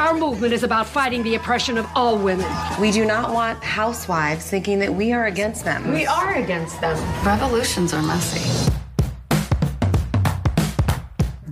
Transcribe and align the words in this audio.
Our 0.00 0.14
movement 0.14 0.54
is 0.54 0.62
about 0.62 0.86
fighting 0.86 1.22
the 1.22 1.34
oppression 1.34 1.76
of 1.76 1.86
all 1.94 2.16
women. 2.16 2.46
We 2.80 2.90
do 2.90 3.04
not 3.04 3.34
want 3.34 3.62
housewives 3.62 4.48
thinking 4.48 4.78
that 4.78 4.94
we 4.94 5.12
are 5.12 5.26
against 5.26 5.64
them. 5.64 5.92
We 5.92 6.06
are 6.06 6.36
against 6.36 6.80
them. 6.80 6.96
Revolutions 7.22 7.92
are 7.92 8.00
messy. 8.02 8.40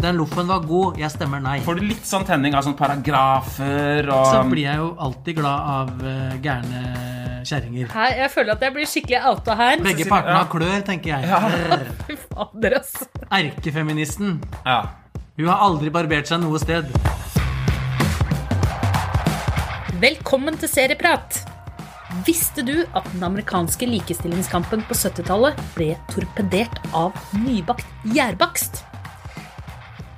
Den 0.01 0.17
loffen 0.17 0.49
var 0.49 0.65
god, 0.65 0.97
jeg 0.97 1.11
stemmer 1.13 1.43
nei. 1.45 1.59
Får 1.67 1.77
du 1.77 1.85
litt 1.91 2.09
sånn 2.09 2.25
tenning 2.25 2.57
av 2.57 2.65
sånne 2.65 2.79
paragrafer 2.79 4.09
og 4.15 4.25
Så 4.31 4.41
blir 4.49 4.65
jeg 4.65 4.81
jo 4.81 4.89
alltid 4.97 5.41
glad 5.43 5.69
av 5.75 5.93
uh, 6.01 6.41
gærne 6.41 6.83
kjerringer. 7.45 7.93
Jeg 8.17 8.33
føler 8.33 8.57
at 8.57 8.65
jeg 8.65 8.77
blir 8.79 8.89
skikkelig 8.89 9.21
outa 9.29 9.59
her. 9.61 9.85
Begge 9.85 10.09
partene 10.09 10.39
har 10.41 10.49
klør, 10.49 10.79
tenker 10.89 11.19
jeg. 11.19 11.69
Fy 12.09 12.17
fader, 12.25 12.81
ass. 12.81 12.97
Erkefeministen. 13.29 14.39
Ja. 14.65 14.81
Hun 15.37 15.53
har 15.53 15.69
aldri 15.69 15.93
barbert 15.93 16.33
seg 16.33 16.41
noe 16.41 16.65
sted. 16.65 16.89
Velkommen 19.99 20.55
til 20.55 20.71
Serieprat. 20.71 21.41
Visste 22.23 22.63
du 22.63 22.85
at 22.95 23.07
den 23.11 23.25
amerikanske 23.27 23.89
likestillingskampen 23.89 24.85
på 24.87 24.95
70-tallet 24.95 25.59
ble 25.75 25.89
torpedert 26.13 26.79
av 26.95 27.17
nybakt 27.41 27.89
gjærbakst? 28.15 28.85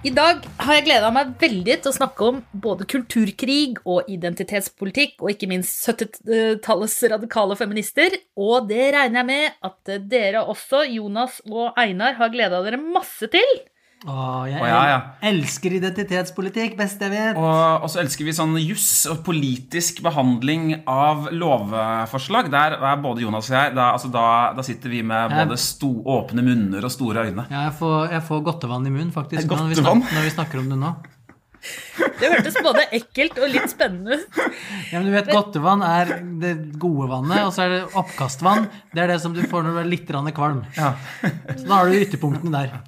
I 0.04 0.12
dag 0.12 0.44
har 0.60 0.76
jeg 0.76 0.84
gleda 0.84 1.08
meg 1.16 1.32
veldig 1.40 1.78
til 1.78 1.94
å 1.94 1.96
snakke 1.96 2.28
om 2.28 2.42
både 2.52 2.84
kulturkrig 2.92 3.80
og 3.86 4.12
identitetspolitikk, 4.12 5.16
og 5.24 5.32
ikke 5.32 5.48
minst 5.48 5.88
70-tallets 5.88 7.00
radikale 7.14 7.56
feminister. 7.56 8.20
Og 8.36 8.68
det 8.68 8.90
regner 8.98 9.22
jeg 9.22 9.30
med 9.32 9.58
at 9.64 9.96
dere 10.12 10.44
også, 10.44 10.84
Jonas 10.92 11.40
og 11.48 11.72
Einar, 11.80 12.20
har 12.20 12.36
gleda 12.36 12.60
dere 12.68 12.84
masse 12.84 13.32
til. 13.32 13.60
Å, 14.08 14.46
jeg 14.48 14.56
Å, 14.56 14.64
ja, 14.64 14.80
ja. 14.88 15.00
elsker 15.28 15.74
identitetspolitikk, 15.76 16.72
best 16.78 17.02
jeg 17.04 17.12
vet. 17.12 17.36
Og, 17.36 17.84
og 17.84 17.90
så 17.92 18.00
elsker 18.00 18.24
vi 18.24 18.32
sånn 18.32 18.54
juss 18.62 19.04
og 19.12 19.20
politisk 19.26 20.00
behandling 20.06 20.70
av 20.88 21.28
lovforslag. 21.36 22.48
Der 22.52 22.78
er 22.78 23.02
både 23.04 23.26
Jonas 23.26 23.50
og 23.52 23.58
jeg 23.58 23.76
Da, 23.76 23.90
altså, 23.98 24.08
da, 24.14 24.24
da 24.56 24.64
sitter 24.64 24.94
vi 24.94 25.02
med 25.04 25.34
Ja. 25.34 25.44
både 25.44 25.60
sto, 25.60 25.92
åpne 26.16 26.44
munner 26.46 26.88
og 26.88 26.94
store 26.94 27.28
øyne. 27.28 27.44
Ja, 27.52 27.66
jeg, 27.68 27.76
får, 27.76 28.10
jeg 28.16 28.24
får 28.30 28.44
godtevann 28.48 28.88
i 28.88 28.94
munnen, 28.94 29.12
faktisk, 29.12 29.52
når 29.52 29.68
vi, 29.74 29.80
snakker, 29.82 30.14
når 30.16 30.28
vi 30.30 30.36
snakker 30.38 30.64
om 30.64 30.72
det 30.72 30.80
nå. 30.80 30.94
Det 32.20 32.28
hørtes 32.32 32.56
både 32.64 32.86
ekkelt 32.96 33.36
og 33.40 33.50
litt 33.52 33.68
spennende 33.68 34.16
ut. 34.16 34.38
Ja, 34.88 35.00
men 35.00 35.08
du 35.10 35.12
vet, 35.12 35.28
Godtevann 35.28 35.82
er 35.84 36.14
det 36.40 36.54
gode 36.80 37.08
vannet, 37.10 37.42
og 37.44 37.52
så 37.52 37.66
er 37.66 37.74
det 37.74 37.80
oppkastvann. 38.00 38.68
Det 38.94 39.02
er 39.04 39.12
det 39.12 39.18
som 39.20 39.34
du 39.36 39.42
får 39.44 39.66
når 39.66 39.76
du 39.76 39.80
er 39.82 39.90
litt 39.92 40.06
kvalm. 40.08 40.30
kvalm. 40.32 40.62
Så 41.52 41.66
da 41.66 41.74
har 41.82 41.90
du 41.90 41.98
ytterpunktene 42.00 42.62
der. 42.62 42.80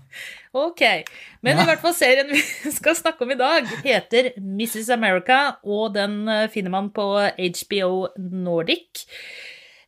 Ok, 0.53 0.83
Men 1.41 1.63
i 1.63 1.65
hvert 1.65 1.81
fall 1.81 1.95
serien 1.97 2.29
vi 2.29 2.43
skal 2.79 2.97
snakke 2.99 3.25
om 3.25 3.31
i 3.33 3.39
dag, 3.41 3.69
heter 3.87 4.35
Mrs. 4.37 4.91
America, 4.93 5.57
og 5.65 5.95
den 5.97 6.27
eh, 6.29 6.51
finner 6.53 6.75
man 6.75 6.91
på 6.93 7.07
HBO 7.41 8.13
Nordic. 8.21 9.07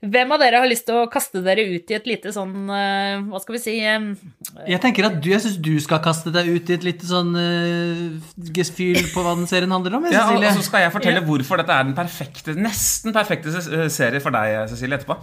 Hvem 0.05 0.33
av 0.37 0.41
dere 0.41 0.61
har 0.61 0.69
lyst 0.69 0.87
til 0.89 0.99
å 1.01 1.11
kaste 1.13 1.41
dere 1.45 1.65
ut 1.65 1.93
i 1.93 1.97
et 1.97 2.09
lite 2.09 2.29
sånn 2.35 2.69
eh, 2.69 3.23
Hva 3.25 3.39
skal 3.41 3.55
vi 3.55 3.61
si 3.63 3.77
eh, 3.81 4.03
Jeg 4.69 4.81
tenker 4.83 5.07
at 5.09 5.17
du, 5.17 5.31
jeg 5.31 5.41
syns 5.41 5.57
du 5.65 5.73
skal 5.81 6.03
kaste 6.05 6.33
deg 6.35 6.51
ut 6.51 6.69
i 6.69 6.77
et 6.77 6.85
lite 6.85 7.09
sånn 7.09 7.33
uh, 7.33 8.35
gesfyl 8.57 9.01
på 9.15 9.25
hva 9.25 9.37
den 9.39 9.49
serien 9.49 9.73
handler 9.73 10.01
om. 10.01 10.09
Ja, 10.13 10.31
og, 10.33 10.41
og 10.41 10.61
så 10.61 10.65
skal 10.65 10.87
jeg 10.87 10.97
fortelle 10.97 11.25
hvorfor 11.29 11.61
dette 11.61 11.77
er 11.77 11.89
den 11.89 11.97
perfekte, 11.97 12.57
nesten 12.57 13.17
perfekte 13.17 13.53
serie 13.93 14.25
for 14.25 14.33
deg, 14.33 14.63
Cecilie, 14.73 14.97
etterpå. 15.01 15.21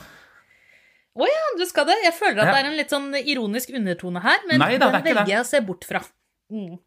Å 1.12 1.28
ja, 1.28 1.44
du 1.60 1.66
skal 1.68 1.90
det? 1.90 1.98
Jeg 2.06 2.16
føler 2.16 2.40
at 2.40 2.48
Ja. 2.48 2.54
det 2.56 2.60
er 2.62 2.70
en 2.72 2.78
litt 2.80 2.94
sånn 2.94 3.12
ironisk 3.20 3.74
undertone 3.76 4.22
her, 4.24 4.40
men 4.48 4.60
Nei 4.64 4.78
da, 4.78 4.92
den 4.92 5.04
velger 5.04 5.28
jeg 5.28 5.44
å 5.44 5.48
se 5.50 5.60
bort 5.68 5.84
fra. 5.88 6.00
Mm. 6.52 6.78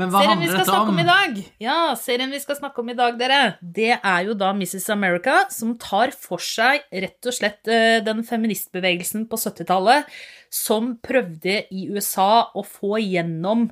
Men 0.00 0.08
hva 0.08 0.22
serien 0.22 0.40
vi 0.40 0.46
handler 0.46 0.52
skal 0.52 0.58
dette 0.58 0.72
snakke 0.72 0.88
om? 0.88 0.94
om 0.94 1.00
i 1.02 1.08
dag, 1.08 1.40
ja, 1.60 1.94
serien 2.00 2.30
vi 2.32 2.40
skal 2.40 2.56
snakke 2.56 2.80
om 2.80 2.88
i 2.88 2.94
dag, 2.96 3.18
dere, 3.20 3.40
det 3.60 3.98
er 3.98 4.20
jo 4.24 4.34
da 4.40 4.52
Mrs. 4.56 4.88
America, 4.94 5.34
som 5.52 5.74
tar 5.80 6.14
for 6.16 6.40
seg 6.40 6.86
rett 6.92 7.28
og 7.28 7.36
slett 7.36 7.68
eh, 7.68 8.00
den 8.04 8.22
feministbevegelsen 8.24 9.26
på 9.28 9.36
70-tallet 9.36 10.08
som 10.52 10.94
prøvde 11.04 11.66
i 11.72 11.88
USA 11.92 12.48
å 12.56 12.64
få 12.64 12.96
gjennom 13.04 13.70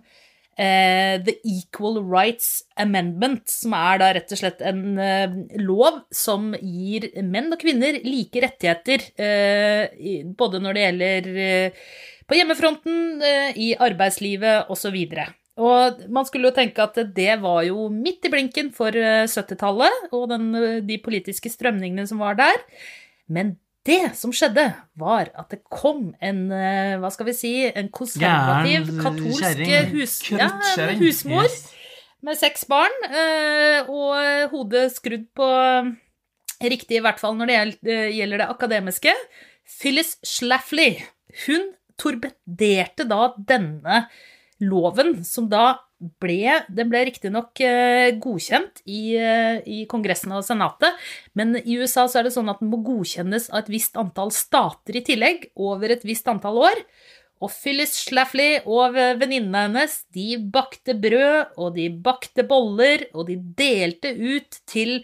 The 0.60 1.34
Equal 1.48 2.02
Rights 2.04 2.66
Amendment, 2.80 3.48
som 3.48 3.72
er 3.78 4.00
da 4.02 4.10
rett 4.16 4.34
og 4.34 4.40
slett 4.42 4.60
en 4.66 4.98
eh, 5.00 5.36
lov 5.62 6.02
som 6.12 6.50
gir 6.60 7.08
menn 7.24 7.48
og 7.54 7.62
kvinner 7.62 8.00
like 8.04 8.42
rettigheter, 8.44 9.06
eh, 9.16 10.24
både 10.36 10.60
når 10.60 10.76
det 10.76 10.86
gjelder 10.86 11.30
eh, 11.46 11.84
på 12.30 12.38
hjemmefronten, 12.38 12.98
eh, 13.26 13.56
i 13.58 13.70
arbeidslivet 13.80 14.68
osv. 14.70 14.98
Og 15.60 16.04
man 16.12 16.28
skulle 16.28 16.48
jo 16.48 16.56
tenke 16.56 16.84
at 16.84 16.98
det 17.16 17.34
var 17.42 17.64
jo 17.66 17.88
midt 17.92 18.28
i 18.28 18.32
blinken 18.32 18.70
for 18.76 18.94
eh, 18.96 19.26
70-tallet 19.28 20.12
og 20.14 20.28
den, 20.30 20.52
eh, 20.56 20.78
de 20.86 21.00
politiske 21.02 21.50
strømningene 21.52 22.06
som 22.08 22.22
var 22.22 22.38
der. 22.38 22.62
Men 23.26 23.56
det 23.88 24.12
som 24.18 24.32
skjedde, 24.34 24.66
var 25.00 25.30
at 25.38 25.52
det 25.54 25.62
kom 25.72 26.10
en 26.20 26.40
eh, 26.52 26.98
hva 27.00 27.08
skal 27.12 27.30
vi 27.30 27.34
si, 27.36 27.52
en 27.68 27.88
konservativ, 27.94 28.90
katolsk 29.00 29.62
hus, 29.94 30.18
ja, 30.34 30.50
husmor 31.00 31.48
med 32.26 32.36
seks 32.36 32.66
barn, 32.68 32.92
eh, 33.08 33.88
og 33.88 34.52
hodet 34.52 34.90
skrudd 34.92 35.24
på 35.36 35.48
riktig, 36.60 36.98
i 36.98 37.04
hvert 37.04 37.20
fall 37.20 37.38
når 37.38 37.50
det 37.50 37.60
eh, 37.88 38.10
gjelder 38.18 38.42
det 38.42 38.50
akademiske. 38.52 39.14
Phyllis 39.80 40.16
Schlafly, 40.26 40.92
hun 41.46 41.70
torpederte 42.00 43.06
da 43.08 43.30
denne 43.36 44.04
loven, 44.60 45.22
som 45.24 45.48
da 45.48 45.78
ble 46.00 46.56
Den 46.72 46.90
ble 46.90 47.04
riktignok 47.08 47.60
eh, 47.64 48.10
godkjent 48.20 48.82
i, 48.88 49.16
eh, 49.20 49.60
i 49.68 49.84
Kongressen 49.90 50.32
og 50.36 50.44
Senatet, 50.46 50.96
men 51.36 51.58
i 51.60 51.76
USA 51.80 52.06
så 52.08 52.20
er 52.20 52.28
det 52.28 52.34
sånn 52.34 52.50
at 52.52 52.62
den 52.62 52.70
må 52.72 52.80
godkjennes 52.86 53.50
av 53.52 53.62
et 53.62 53.72
visst 53.72 53.98
antall 54.00 54.32
stater 54.34 54.96
i 54.96 55.04
tillegg, 55.06 55.50
over 55.60 55.92
et 55.92 56.06
visst 56.08 56.28
antall 56.30 56.62
år. 56.64 56.84
Og 57.40 57.52
Phyllis 57.52 57.94
Schlafly 58.02 58.62
og 58.68 58.96
venninnene 58.96 59.66
hennes 59.66 59.94
de 60.12 60.34
bakte 60.52 60.96
brød, 61.00 61.54
og 61.56 61.76
de 61.76 61.88
bakte 62.04 62.44
boller, 62.48 63.06
og 63.14 63.30
de 63.30 63.38
delte 63.56 64.12
ut 64.12 64.60
til 64.68 64.98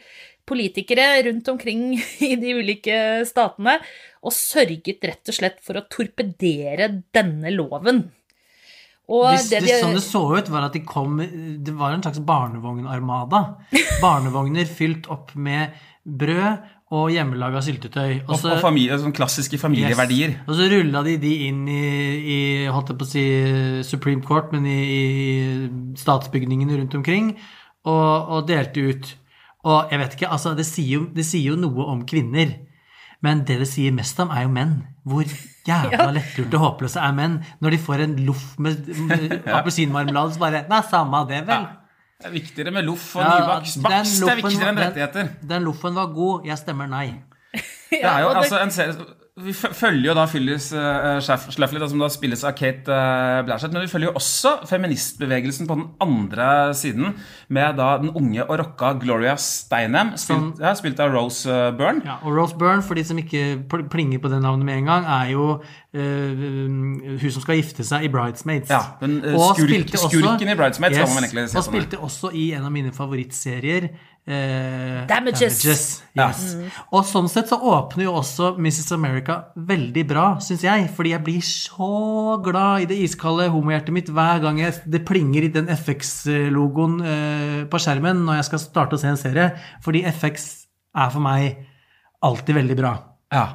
politikere 0.46 1.24
rundt 1.26 1.48
omkring 1.52 1.88
i 2.28 2.34
de 2.40 2.52
ulike 2.58 2.98
statene, 3.28 3.78
og 4.24 4.36
sørget 4.36 5.08
rett 5.08 5.32
og 5.32 5.38
slett 5.38 5.64
for 5.64 5.80
å 5.80 5.86
torpedere 5.92 6.90
denne 7.16 7.52
loven. 7.54 8.06
Og 9.08 9.26
Det, 9.30 9.60
det 9.60 9.60
det, 9.68 9.74
sånn 9.82 9.94
det 9.94 10.02
så 10.02 10.22
ut, 10.34 10.48
var 10.50 10.64
at 10.66 10.72
de 10.74 10.80
kom 10.82 11.20
Det 11.62 11.74
var 11.78 11.92
en 11.94 12.02
slags 12.02 12.18
barnevognarmada. 12.26 13.42
Barnevogner 14.02 14.66
fylt 14.66 15.06
opp 15.14 15.30
med 15.38 15.76
brød 16.06 16.72
og 16.96 17.08
hjemmelaga 17.10 17.58
syltetøy. 17.66 18.20
Og, 18.28 18.36
så- 18.38 18.52
og 18.54 18.60
familie, 18.62 18.94
sånn 18.98 19.14
klassiske 19.14 19.58
familieverdier. 19.58 20.34
Yes. 20.36 20.42
Og 20.46 20.54
så 20.58 20.68
rulla 20.70 21.02
de 21.06 21.16
de 21.22 21.32
inn 21.48 21.64
i, 21.68 21.80
i 22.34 22.38
holdt 22.70 22.92
jeg 22.92 22.98
på 23.00 23.06
å 23.06 23.10
si 23.10 23.24
Supreme 23.88 24.22
Court, 24.22 24.52
men 24.54 24.66
i, 24.70 24.76
i 24.98 25.96
statsbygningene 25.98 26.78
rundt 26.78 26.94
omkring, 26.94 27.32
og, 27.86 28.30
og 28.36 28.46
delte 28.50 28.84
ut. 28.90 29.10
Og 29.66 29.90
jeg 29.90 29.98
vet 29.98 30.14
ikke, 30.14 30.30
altså 30.30 30.54
det 30.58 30.66
sier, 30.68 30.92
jo, 31.00 31.06
det 31.14 31.24
sier 31.26 31.52
jo 31.54 31.58
noe 31.58 31.88
om 31.90 32.04
kvinner. 32.06 32.54
Men 33.24 33.42
det 33.48 33.58
det 33.64 33.66
sier 33.70 33.94
mest 33.96 34.18
om, 34.22 34.30
er 34.30 34.44
jo 34.46 34.52
menn. 34.54 34.76
Hvor 35.06 35.26
jævla 35.66 36.08
lettlurte 36.14 36.60
håpløse 36.62 37.02
er 37.02 37.16
menn 37.16 37.40
når 37.64 37.74
de 37.76 37.80
får 37.82 38.04
en 38.06 38.16
loff 38.28 38.54
med, 38.62 38.88
appelsinmarmelade, 39.58 40.36
så 40.36 40.42
bare 40.42 40.64
Nei, 40.70 40.80
samme 40.90 41.22
det, 41.30 41.42
vel. 41.48 41.68
Det 42.16 42.30
er 42.30 42.32
viktigere 42.32 42.72
med 42.72 42.86
loff 42.88 43.10
og 43.18 43.22
Ja, 43.26 43.60
Det 43.60 44.30
er 44.32 44.40
viktigere 44.40 44.72
enn 44.72 44.80
rettigheter. 44.80 45.30
Den, 45.40 45.48
den 45.50 45.66
loffen 45.68 45.96
var 45.98 46.12
god, 46.14 46.46
jeg 46.48 46.58
stemmer 46.62 46.88
nei. 46.90 47.06
Det 47.90 48.02
er 48.02 48.24
jo 48.24 48.32
altså 48.40 48.60
en 48.62 48.72
serie 48.74 48.96
Vi 49.36 49.52
følger 49.52 50.06
jo 50.08 50.12
da 50.16 50.22
Phyllis 50.24 50.70
uh, 50.72 51.18
Schlafly, 51.20 51.80
som 51.90 52.00
da 52.00 52.06
spilles 52.08 52.40
av 52.48 52.54
Kate 52.56 52.88
uh, 52.88 53.42
Blanchett, 53.44 53.74
men 53.74 53.82
vi 53.84 53.90
følger 53.92 54.08
jo 54.08 54.14
også 54.16 54.52
feministbevegelsen 54.70 55.68
på 55.68 55.76
den 55.76 55.90
andre 56.00 56.46
siden, 56.72 57.10
med 57.52 57.76
da 57.76 57.90
den 58.00 58.14
unge 58.16 58.46
og 58.46 58.54
rocka 58.62 58.94
Gloria 59.02 59.34
Steinem, 59.36 60.14
spilt, 60.16 60.62
ja, 60.64 60.72
spilt 60.80 61.02
av 61.04 61.12
Rose 61.12 61.52
uh, 61.52 61.68
Byrne. 61.76 62.00
Ja, 62.08 62.16
og 62.24 62.32
Rose 62.38 62.56
Byrne, 62.56 62.80
for 62.86 62.96
de 62.96 63.04
som 63.04 63.20
ikke 63.20 63.44
plinger 63.92 64.24
på 64.24 64.32
det 64.32 64.40
navnet 64.40 64.64
med 64.70 64.80
en 64.80 64.88
gang, 64.88 65.10
er 65.18 65.34
jo 65.34 65.50
uh, 65.60 66.42
hun 67.20 67.28
som 67.28 67.44
skal 67.44 67.60
gifte 67.60 67.84
seg 67.84 68.08
i 68.08 68.12
Bridesmaids. 68.16 68.72
Ja, 68.72 68.80
den, 69.04 69.18
Og 69.34 69.50
skurk- 69.52 69.66
spilte 69.68 70.00
også- 70.00 70.14
skurken 70.16 70.48
i 70.48 70.56
Bridesmaids, 70.56 70.96
si 71.52 71.60
Og 71.60 71.68
spilte 71.68 72.00
også 72.00 72.32
i 72.32 72.54
en 72.56 72.64
av 72.64 72.72
mine 72.72 72.96
favorittserier. 72.96 73.90
Eh, 74.26 75.06
Damages. 75.06 75.60
Yes. 75.66 76.02
Mm. 76.56 76.68
Og 76.96 77.04
sånn 77.06 77.28
sett 77.30 77.50
så 77.52 77.58
åpner 77.60 78.06
jo 78.06 78.14
også 78.18 78.54
Mrs. 78.58 78.90
America 78.96 79.36
veldig 79.56 80.04
bra, 80.08 80.26
syns 80.42 80.64
jeg. 80.66 80.88
Fordi 80.96 81.12
jeg 81.14 81.24
blir 81.26 81.44
så 81.46 81.90
glad 82.44 82.86
i 82.86 82.88
det 82.90 82.98
iskalde 83.06 83.48
homohjertet 83.54 83.94
mitt 83.94 84.08
hver 84.12 84.40
gang 84.44 84.58
jeg, 84.62 84.78
det 84.86 85.04
plinger 85.08 85.46
i 85.46 85.52
den 85.54 85.68
FX-logoen 85.76 86.96
eh, 87.04 87.60
på 87.70 87.82
skjermen 87.82 88.24
når 88.26 88.40
jeg 88.40 88.48
skal 88.50 88.64
starte 88.64 88.98
å 88.98 89.02
se 89.02 89.12
en 89.12 89.20
serie. 89.20 89.50
Fordi 89.84 90.02
FX 90.10 90.48
er 90.96 91.12
for 91.14 91.22
meg 91.24 91.62
alltid 92.26 92.56
veldig 92.62 92.76
bra. 92.80 92.96
Ja. 93.34 93.46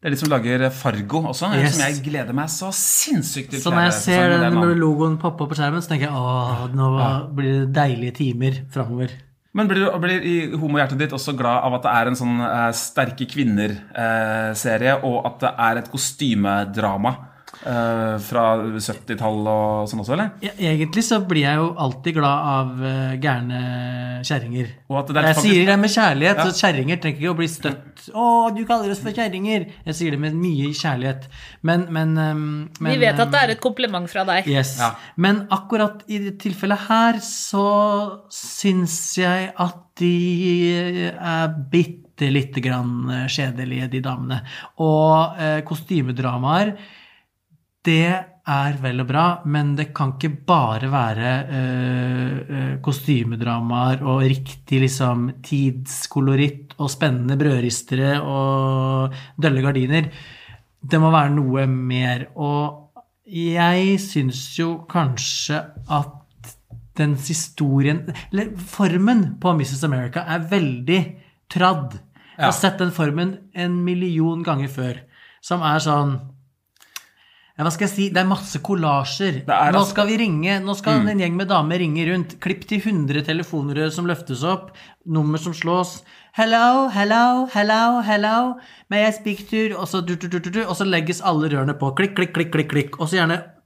Det 0.00 0.08
er 0.08 0.14
de 0.14 0.16
som 0.16 0.30
lager 0.32 0.62
Fargo 0.72 1.18
også, 1.28 1.50
Yes. 1.60 1.74
som 1.76 1.82
jeg 1.84 1.98
gleder 2.06 2.32
meg 2.32 2.48
så 2.48 2.70
sinnssykt 2.72 3.50
til. 3.52 3.60
Så 3.60 3.68
når 3.68 3.90
jeg 3.90 3.96
ser 3.98 4.32
den 4.40 4.56
logoen 4.80 5.18
poppe 5.20 5.44
opp 5.44 5.50
på 5.52 5.58
skjermen, 5.58 5.82
så 5.84 5.92
tenker 5.92 6.08
jeg 6.08 6.16
åh, 6.16 6.62
nå 6.72 6.86
blir 7.36 7.66
det 7.66 7.74
deilige 7.76 8.14
timer 8.16 8.62
framover. 8.72 9.12
Men 9.56 9.66
blir 9.66 9.82
du 9.82 9.98
blir 10.02 10.22
i 10.22 10.36
homohjertet 10.54 11.00
ditt 11.00 11.14
også 11.16 11.34
glad 11.38 11.64
av 11.66 11.74
at 11.78 11.86
det 11.86 11.94
er 11.96 12.10
en 12.10 12.18
sånn 12.18 12.36
uh, 12.38 12.68
Sterke 12.76 13.26
kvinner-serie, 13.30 15.00
og 15.02 15.26
at 15.26 15.40
det 15.42 15.52
er 15.66 15.80
et 15.80 15.90
kostymedrama 15.90 17.16
eh, 17.66 18.14
fra 18.24 18.44
70-tallet 18.62 19.50
og 19.50 19.88
sånn 19.90 20.02
også, 20.04 20.14
eller? 20.16 20.30
Ja, 20.44 20.52
egentlig 20.72 21.04
så 21.06 21.20
blir 21.26 21.44
jeg 21.46 21.60
jo 21.60 21.68
alltid 21.80 22.16
glad 22.16 22.48
av 22.54 22.72
uh, 22.80 23.14
gærne 23.20 23.60
kjerringer. 24.26 24.70
Er 24.70 24.96
Jeg 25.00 25.36
faktisk- 25.36 25.46
sier 25.46 25.66
det 25.66 25.78
med 25.78 25.90
kjærlighet, 25.90 26.36
Ja. 26.36 26.44
så 26.44 26.66
kjerringer 26.66 27.00
trenger 27.00 27.20
ikke 27.20 27.34
å 27.34 27.36
bli 27.36 27.48
støtt. 27.48 27.86
'Å, 28.10 28.56
du 28.56 28.64
kaller 28.64 28.90
oss 28.90 29.00
for 29.00 29.12
kjerringer!' 29.12 29.66
Jeg 29.86 29.94
sier 29.94 30.10
det 30.12 30.20
med 30.20 30.34
mye 30.34 30.72
kjærlighet. 30.72 31.26
Men, 31.62 31.86
men, 31.92 32.16
um, 32.18 32.70
men 32.80 32.92
Vi 32.92 32.98
vet 32.98 33.18
at 33.20 33.30
det 33.30 33.40
er 33.42 33.50
et 33.50 33.60
kompliment 33.60 34.08
fra 34.08 34.24
deg. 34.24 34.46
Yes. 34.48 34.78
Ja. 34.80 34.94
Men 35.16 35.46
akkurat 35.50 36.02
i 36.08 36.18
det 36.18 36.38
tilfellet 36.40 36.86
her 36.88 37.20
så 37.20 38.20
syns 38.32 39.16
jeg 39.18 39.52
at 39.58 39.76
de 40.00 41.10
er 41.12 41.48
bitte 41.70 42.30
lite 42.32 42.60
grann 42.60 43.26
kjedelige, 43.28 43.90
de 43.90 44.00
damene. 44.04 44.40
Og 44.78 45.36
uh, 45.40 45.60
kostymedramaer, 45.68 46.74
det 47.86 48.10
er 48.50 48.76
vel 48.82 49.02
og 49.02 49.08
bra, 49.08 49.24
men 49.48 49.72
det 49.78 49.90
kan 49.96 50.14
ikke 50.16 50.32
bare 50.48 50.90
være 50.92 51.30
eh, 51.56 52.74
kostymedramaer 52.84 54.02
og 54.04 54.24
riktig 54.24 54.82
liksom 54.84 55.28
tidskoloritt 55.44 56.74
og 56.80 56.90
spennende 56.92 57.38
brødristere 57.40 58.18
og 58.20 59.16
dølle 59.40 59.64
gardiner. 59.64 60.10
Det 60.80 61.00
må 61.00 61.12
være 61.12 61.32
noe 61.36 61.66
mer. 61.70 62.26
Og 62.36 63.00
jeg 63.30 64.00
syns 64.02 64.42
jo 64.58 64.82
kanskje 64.90 65.60
at 65.92 66.16
dens 66.98 67.28
historien 67.30 68.02
Eller 68.32 68.50
formen 68.58 69.36
på 69.40 69.52
Mrs. 69.56 69.84
America 69.86 70.24
er 70.26 70.48
veldig 70.50 71.00
tradd. 71.48 71.94
Jeg 72.36 72.44
har 72.44 72.56
sett 72.56 72.80
den 72.80 72.92
formen 72.92 73.36
en 73.54 73.78
million 73.84 74.42
ganger 74.44 74.68
før. 74.68 75.00
Som 75.40 75.62
er 75.64 75.80
sånn 75.80 76.18
hva 77.58 77.70
skal 77.72 77.88
jeg 77.88 77.92
si? 77.92 78.08
Det 78.14 78.22
er 78.22 78.28
masse 78.28 78.58
kollasjer. 78.64 79.42
Er 79.42 79.72
Nå 79.72 79.80
altså- 79.80 79.90
skal 79.90 80.06
vi 80.06 80.16
ringe, 80.16 80.60
nå 80.64 80.76
skal 80.76 81.08
en 81.08 81.18
gjeng 81.18 81.36
med 81.36 81.48
damer 81.48 81.78
ringe 81.78 82.06
rundt. 82.08 82.40
Klipp 82.40 82.66
til 82.66 82.80
100 82.80 83.22
telefonrør 83.26 83.90
som 83.92 84.06
løftes 84.06 84.42
opp, 84.44 84.70
nummer 85.06 85.38
som 85.38 85.52
slås. 85.52 86.02
Hello, 86.32 86.88
hello, 86.88 87.46
hello, 87.52 88.00
hello. 88.02 88.54
May 88.88 89.08
I 89.08 89.10
speak 89.10 89.48
to 89.50 89.76
Og 89.76 89.88
så, 89.88 90.00
du, 90.04 90.14
du, 90.14 90.28
du, 90.28 90.38
du, 90.38 90.50
du, 90.50 90.64
og 90.64 90.76
så 90.76 90.86
legges 90.86 91.20
alle 91.20 91.50
rørene 91.50 91.74
på. 91.78 91.94
Klikk, 91.96 92.14
klikk, 92.16 92.32
klikk, 92.32 92.52
klikk. 92.52 92.70
klikk. 92.70 93.00
Og 93.00 93.08
så 93.08 93.18
gjerne 93.18 93.59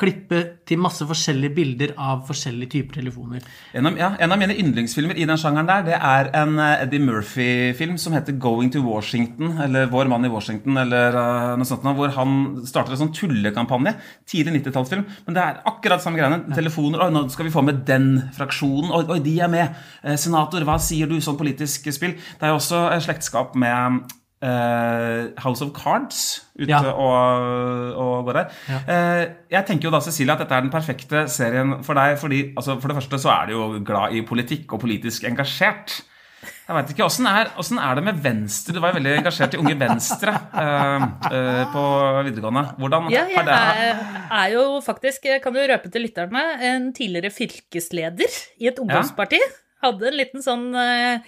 klippe 0.00 0.40
til 0.68 0.80
masse 0.80 1.04
forskjellige 1.06 1.54
bilder 1.56 1.92
av 2.00 2.22
forskjellige 2.28 2.72
typer 2.76 3.00
telefoner. 3.00 3.44
En 3.76 3.90
av, 3.90 3.98
ja, 4.00 4.10
en 4.22 4.32
av 4.32 4.40
mine 4.40 4.56
yndlingsfilmer 4.60 5.18
i 5.18 5.26
den 5.28 5.40
sjangeren 5.40 5.68
der, 5.68 5.84
det 5.88 5.98
er 5.98 6.30
en 6.40 6.56
eh, 6.58 6.84
Eddie 6.84 7.02
Murphy-film 7.04 7.98
som 8.00 8.16
heter 8.16 8.38
'Going 8.40 8.72
to 8.72 8.82
Washington', 8.84 9.58
eller 9.64 9.90
'Vår 9.90 10.08
mann 10.08 10.24
i 10.24 10.32
Washington', 10.32 10.78
eller 10.80 11.16
uh, 11.16 11.56
noe 11.58 11.68
sånt, 11.68 11.84
hvor 11.84 12.14
han 12.16 12.62
starter 12.66 12.96
en 12.96 13.02
sånn 13.04 13.14
tullekampanje. 13.14 13.96
Tidlig 14.26 14.60
90-tallsfilm. 14.60 15.04
Men 15.26 15.36
det 15.36 15.42
er 15.42 15.60
akkurat 15.66 16.02
samme 16.02 16.20
greiene. 16.20 16.54
Telefoner. 16.54 17.04
Oi, 17.04 17.10
nå 17.14 17.26
skal 17.32 17.48
vi 17.48 17.54
få 17.54 17.64
med 17.66 17.84
den 17.88 18.30
fraksjonen. 18.36 18.92
Oi, 18.96 19.04
oi 19.10 19.20
de 19.24 19.36
er 19.40 19.52
med. 19.52 19.76
Eh, 20.02 20.16
senator, 20.16 20.64
hva 20.64 20.78
sier 20.80 21.10
du? 21.10 21.18
Sånn 21.20 21.38
politisk 21.40 21.90
spill. 21.92 22.16
Det 22.16 22.46
er 22.46 22.54
jo 22.54 22.60
også 22.60 22.86
slektskap 23.04 23.56
med 23.58 24.06
House 24.40 25.60
of 25.64 25.74
Cards 25.76 26.46
ute 26.56 26.70
Ja. 26.70 26.80
og, 26.92 27.96
og 28.00 28.28
går 28.28 28.38
der. 28.38 28.54
Eh, 28.88 29.24
jeg 29.52 29.66
tenker 29.68 29.88
jo 29.88 29.92
da, 29.92 30.00
Cecilie, 30.00 30.32
at 30.32 30.40
dette 30.40 30.56
er 30.56 30.64
den 30.64 30.72
perfekte 30.72 31.26
serien 31.28 31.82
for 31.84 31.98
deg. 31.98 32.16
fordi 32.18 32.54
altså, 32.56 32.78
For 32.80 32.88
det 32.88 32.96
første 32.96 33.20
så 33.20 33.34
er 33.34 33.50
du 33.50 33.52
jo 33.58 33.66
glad 33.84 34.16
i 34.16 34.22
politikk 34.24 34.72
og 34.72 34.80
politisk 34.86 35.24
engasjert. 35.28 36.00
Jeg 36.40 36.76
vet 36.76 36.92
ikke, 36.94 37.04
Åssen 37.04 37.26
er, 37.26 37.48
er 37.50 37.96
det 37.98 38.04
med 38.06 38.20
Venstre? 38.22 38.72
Du 38.72 38.80
var 38.80 38.92
jo 38.92 39.00
veldig 39.00 39.16
engasjert 39.18 39.56
i 39.56 39.58
Unge 39.60 39.74
Venstre 39.76 40.32
uh, 40.54 41.02
uh, 41.26 41.64
på 41.72 41.82
videregående. 42.28 42.62
Hvordan 42.78 43.10
Ja, 43.12 43.24
har 43.26 43.34
jeg 43.34 43.48
det 43.48 43.56
er, 43.58 44.04
er 44.38 44.52
jo 44.54 44.62
faktisk, 44.84 45.26
kan 45.42 45.58
jo 45.58 45.66
røpe 45.68 45.90
til 45.90 46.06
lytterne, 46.06 46.44
en 46.70 46.92
tidligere 46.96 47.32
fylkesleder 47.34 48.38
i 48.62 48.70
et 48.70 48.78
ungdomsparti. 48.80 49.42
Hadde 49.82 50.08
en 50.12 50.16
liten 50.16 50.44
sånn 50.44 50.70
uh, 50.76 51.18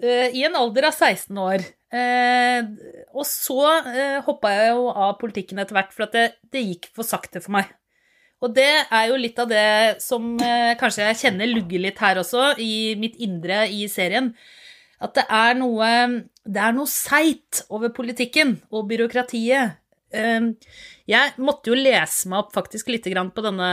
eh, 0.00 0.32
I 0.38 0.46
en 0.48 0.56
alder 0.62 0.88
av 0.88 0.96
16 0.96 1.42
år. 1.42 1.66
Eh, 1.90 2.62
og 3.10 3.26
så 3.26 3.64
eh, 3.90 4.20
hoppa 4.22 4.52
jeg 4.54 4.72
jo 4.76 4.88
av 4.92 5.16
politikken 5.18 5.58
etter 5.58 5.76
hvert, 5.76 5.94
for 5.94 6.10
det, 6.12 6.26
det 6.54 6.62
gikk 6.62 6.90
for 6.94 7.06
sakte 7.06 7.42
for 7.42 7.56
meg. 7.58 7.70
Og 8.40 8.54
det 8.56 8.70
er 8.86 9.08
jo 9.10 9.18
litt 9.20 9.40
av 9.42 9.50
det 9.50 10.00
som 10.00 10.32
eh, 10.40 10.72
kanskje 10.80 11.10
jeg 11.10 11.20
kjenner 11.24 11.50
lugger 11.50 11.82
litt 11.84 12.00
her 12.00 12.22
også, 12.22 12.54
i 12.62 12.96
mitt 13.00 13.18
indre 13.20 13.66
i 13.68 13.84
serien. 13.90 14.32
At 15.00 15.16
det 15.16 15.24
er 15.32 15.54
noe 15.56 15.86
Det 16.44 16.60
er 16.60 16.74
noe 16.76 16.88
seigt 16.88 17.62
over 17.72 17.92
politikken 17.96 18.58
og 18.70 18.88
byråkratiet. 18.90 19.76
Eh, 20.12 20.48
jeg 21.10 21.36
måtte 21.42 21.72
jo 21.72 21.78
lese 21.78 22.30
meg 22.30 22.46
opp 22.46 22.56
faktisk 22.56 22.92
litt 22.92 23.08
grann 23.12 23.32
på 23.34 23.44
denne 23.44 23.70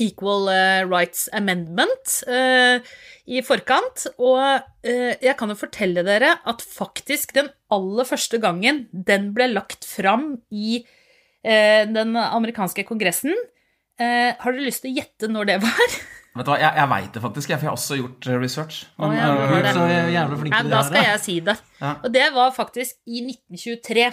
Equal 0.00 0.48
eh, 0.52 0.82
Rights 0.88 1.26
Amendment 1.36 2.22
eh, 2.30 2.80
i 3.26 3.42
forkant. 3.44 4.06
Og 4.16 4.40
eh, 4.86 5.18
jeg 5.22 5.36
kan 5.40 5.52
jo 5.52 5.58
fortelle 5.58 6.04
dere 6.06 6.36
at 6.48 6.64
faktisk 6.64 7.34
den 7.36 7.52
aller 7.72 8.08
første 8.08 8.40
gangen 8.42 8.86
den 8.92 9.32
ble 9.36 9.50
lagt 9.52 9.88
fram 9.88 10.36
i 10.50 10.82
den 11.42 12.14
amerikanske 12.14 12.84
kongressen 12.86 13.32
Har 13.98 14.54
dere 14.54 14.62
lyst 14.62 14.84
til 14.84 14.92
å 14.92 15.00
gjette 15.00 15.26
når 15.26 15.48
det 15.48 15.56
var? 15.64 15.96
Vet 16.32 16.46
du 16.46 16.52
hva, 16.52 16.58
Jeg, 16.60 16.72
jeg 16.78 16.88
veit 16.88 17.12
det 17.12 17.22
faktisk, 17.22 17.50
jeg, 17.50 17.60
for 17.60 17.66
jeg 17.66 17.70
har 17.70 17.78
også 17.78 17.96
gjort 17.98 18.28
research. 18.40 18.76
Å, 18.96 19.08
ja, 19.12 19.24
eh, 19.26 19.32
det 19.36 19.48
var 19.50 19.66
det. 19.66 19.72
Så 19.76 19.86
jævla 20.14 20.38
flink 20.40 20.54
til 20.56 20.68
det 20.68 20.72
da 20.72 20.82
skal 20.88 21.08
jeg 21.08 21.22
si 21.26 21.34
det. 21.44 21.56
Ja. 21.82 21.90
Og 21.98 22.14
det 22.14 22.28
var 22.36 22.54
faktisk 22.56 22.96
i 23.04 23.24
1923. 23.26 24.06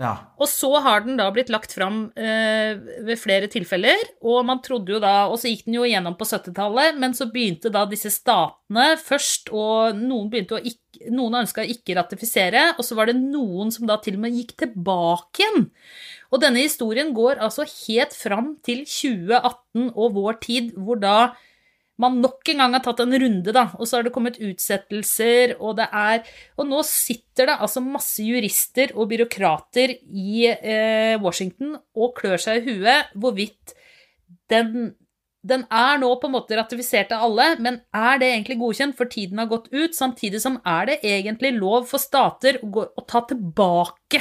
ja. 0.00 0.14
Og 0.40 0.48
så 0.48 0.70
har 0.80 1.02
den 1.04 1.18
da 1.20 1.26
blitt 1.34 1.50
lagt 1.52 1.74
fram 1.76 2.06
eh, 2.16 2.78
ved 3.04 3.20
flere 3.20 3.50
tilfeller, 3.52 4.00
og 4.24 4.46
man 4.48 4.62
trodde 4.64 4.94
jo 4.94 5.00
da 5.02 5.26
Og 5.28 5.36
så 5.42 5.50
gikk 5.50 5.66
den 5.66 5.76
jo 5.76 5.84
igjennom 5.84 6.16
på 6.16 6.24
70-tallet, 6.24 6.96
men 7.00 7.12
så 7.16 7.28
begynte 7.28 7.72
da 7.72 7.84
disse 7.88 8.12
statene 8.14 8.94
først, 9.00 9.52
og 9.52 9.98
noen 10.00 10.30
begynte 10.32 10.58
å 10.58 10.62
ikke 10.62 10.78
Noen 11.14 11.38
ønska 11.38 11.62
ikke 11.64 11.94
ratifisere, 11.96 12.74
og 12.74 12.84
så 12.84 12.96
var 12.98 13.08
det 13.08 13.14
noen 13.16 13.70
som 13.72 13.86
da 13.88 13.94
til 14.02 14.18
og 14.18 14.24
med 14.24 14.34
gikk 14.36 14.50
tilbake 14.60 15.40
igjen. 15.40 15.62
Og 16.28 16.42
denne 16.42 16.60
historien 16.60 17.14
går 17.16 17.40
altså 17.40 17.64
helt 17.64 18.12
fram 18.12 18.50
til 18.66 18.82
2018 18.84 19.86
og 19.94 20.18
vår 20.18 20.36
tid, 20.42 20.74
hvor 20.76 21.00
da 21.00 21.14
man 22.00 22.20
nok 22.22 22.48
en 22.52 22.62
gang 22.62 22.76
har 22.76 22.84
tatt 22.84 23.02
en 23.04 23.16
runde, 23.22 23.52
da, 23.54 23.66
og 23.76 23.88
så 23.88 23.98
har 23.98 24.06
det 24.06 24.14
kommet 24.14 24.40
utsettelser, 24.40 25.56
og 25.58 25.76
det 25.80 25.88
er 25.92 26.22
Og 26.60 26.68
nå 26.68 26.80
sitter 26.86 27.50
det 27.50 27.58
altså 27.60 27.82
masse 27.84 28.24
jurister 28.24 28.94
og 28.96 29.10
byråkrater 29.12 29.94
i 30.08 30.46
eh, 30.50 31.20
Washington 31.20 31.76
og 31.96 32.16
klør 32.18 32.40
seg 32.40 32.60
i 32.60 32.74
huet 32.80 33.12
hvorvidt 33.14 33.76
den 34.50 34.94
den 35.40 35.62
er 35.72 35.96
nå 36.00 36.10
på 36.20 36.28
en 36.28 36.34
måte 36.34 36.56
ratifisert 36.58 37.14
av 37.16 37.22
alle, 37.30 37.54
men 37.64 37.78
er 37.96 38.18
det 38.20 38.28
egentlig 38.28 38.58
godkjent? 38.60 38.96
For 38.98 39.08
tiden 39.08 39.40
har 39.40 39.48
gått 39.48 39.70
ut, 39.72 39.96
samtidig 39.96 40.42
som 40.42 40.58
er 40.68 40.90
det 40.90 40.98
egentlig 41.00 41.54
lov 41.56 41.86
for 41.88 42.02
stater 42.02 42.58
å, 42.60 42.68
gå, 42.68 42.84
å 42.84 43.04
ta 43.08 43.22
tilbake 43.30 44.20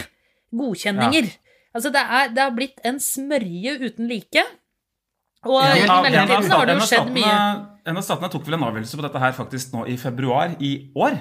godkjenninger. 0.55 1.27
Altså 1.75 1.91
det, 1.93 2.01
er, 2.01 2.31
det 2.33 2.45
har 2.45 2.55
blitt 2.55 2.79
en 2.87 3.01
smørje 3.03 3.75
uten 3.83 4.07
like. 4.09 4.45
Og 5.47 5.59
ja, 5.63 5.75
i 5.77 5.85
mellomtiden 5.87 6.51
har 6.51 6.67
det 6.67 6.75
jo 6.75 6.87
skjedd 6.89 7.11
mye. 7.15 7.35
En 7.87 7.97
av 7.99 8.03
statene 8.05 8.29
tok 8.33 8.47
vel 8.47 8.57
en 8.57 8.65
avgjørelse 8.67 8.99
på 8.99 9.05
dette 9.05 9.21
her 9.23 9.35
faktisk 9.37 9.71
nå 9.75 9.85
i 9.87 9.95
februar 9.99 10.57
i 10.59 10.73
år. 10.99 11.15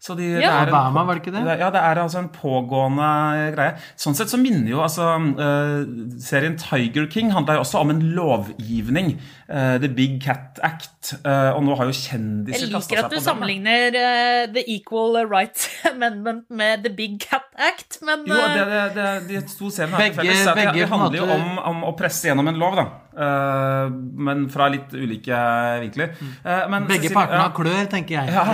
Så 0.00 0.14
de, 0.14 0.22
det 0.36 0.42
Ja. 0.44 0.52
er 0.62 0.68
en- 0.68 0.74
Obama, 0.74 1.02
var 1.04 1.14
det 1.18 1.22
ikke 1.26 1.32
det? 1.34 1.58
Ja, 1.58 1.70
det 1.74 1.80
er 1.82 1.98
altså 1.98 2.18
en 2.20 2.28
pågående 2.30 3.54
greie. 3.56 3.72
Sånn 3.98 4.14
sett 4.14 4.28
så 4.30 4.38
minner 4.38 4.70
jo 4.70 4.78
altså 4.84 5.08
uh, 5.18 5.82
Serien 6.22 6.54
Tiger 6.56 7.08
King 7.10 7.32
handla 7.34 7.56
jo 7.58 7.64
også 7.64 7.80
om 7.80 7.90
en 7.90 8.00
lovgivning. 8.14 9.16
Uh, 9.50 9.78
The 9.82 9.88
Big 9.88 10.20
Cat 10.22 10.60
Act. 10.62 11.16
Uh, 11.24 11.50
og 11.56 11.64
nå 11.64 11.74
har 11.80 11.88
jo 11.90 11.96
kjendiser 11.96 12.60
Jeg 12.68 12.70
liker 12.70 12.98
at 13.02 13.10
du 13.10 13.16
på 13.16 13.18
den, 13.18 13.24
sammenligner 13.26 13.96
eh, 13.98 14.46
The 14.52 14.62
Equal 14.70 15.18
Rights 15.26 15.66
Amendment 15.90 16.44
med 16.50 16.84
The 16.84 16.90
Big 16.94 17.18
Cat 17.20 17.48
Act, 17.58 17.98
men 18.06 18.22
Jo, 18.28 18.34
det, 18.54 18.66
det, 18.68 18.84
det, 18.94 19.08
de 19.28 19.40
to 19.50 19.70
seriene 19.72 19.96
har 19.96 20.04
Begge- 20.04 20.20
felles 20.20 20.44
det, 20.44 20.54
begge 20.60 20.74
det 20.84 20.88
handler 20.92 21.18
jo 21.18 21.28
om, 21.34 21.58
om 21.72 21.82
å 21.90 21.96
presse 21.98 22.28
gjennom 22.30 22.46
en 22.52 22.60
lov, 22.60 22.76
da. 22.78 22.86
Eh, 23.18 23.90
men 24.28 24.46
fra 24.52 24.68
litt 24.70 24.92
ulike 24.94 25.42
vinkler. 25.82 26.14
Eh, 26.44 26.64
men 26.70 26.86
Begge 26.86 27.10
partene 27.10 27.42
har 27.48 27.54
klør, 27.56 27.86
tenker 27.90 28.20
jeg. 28.20 28.32
Ja. 28.36 28.46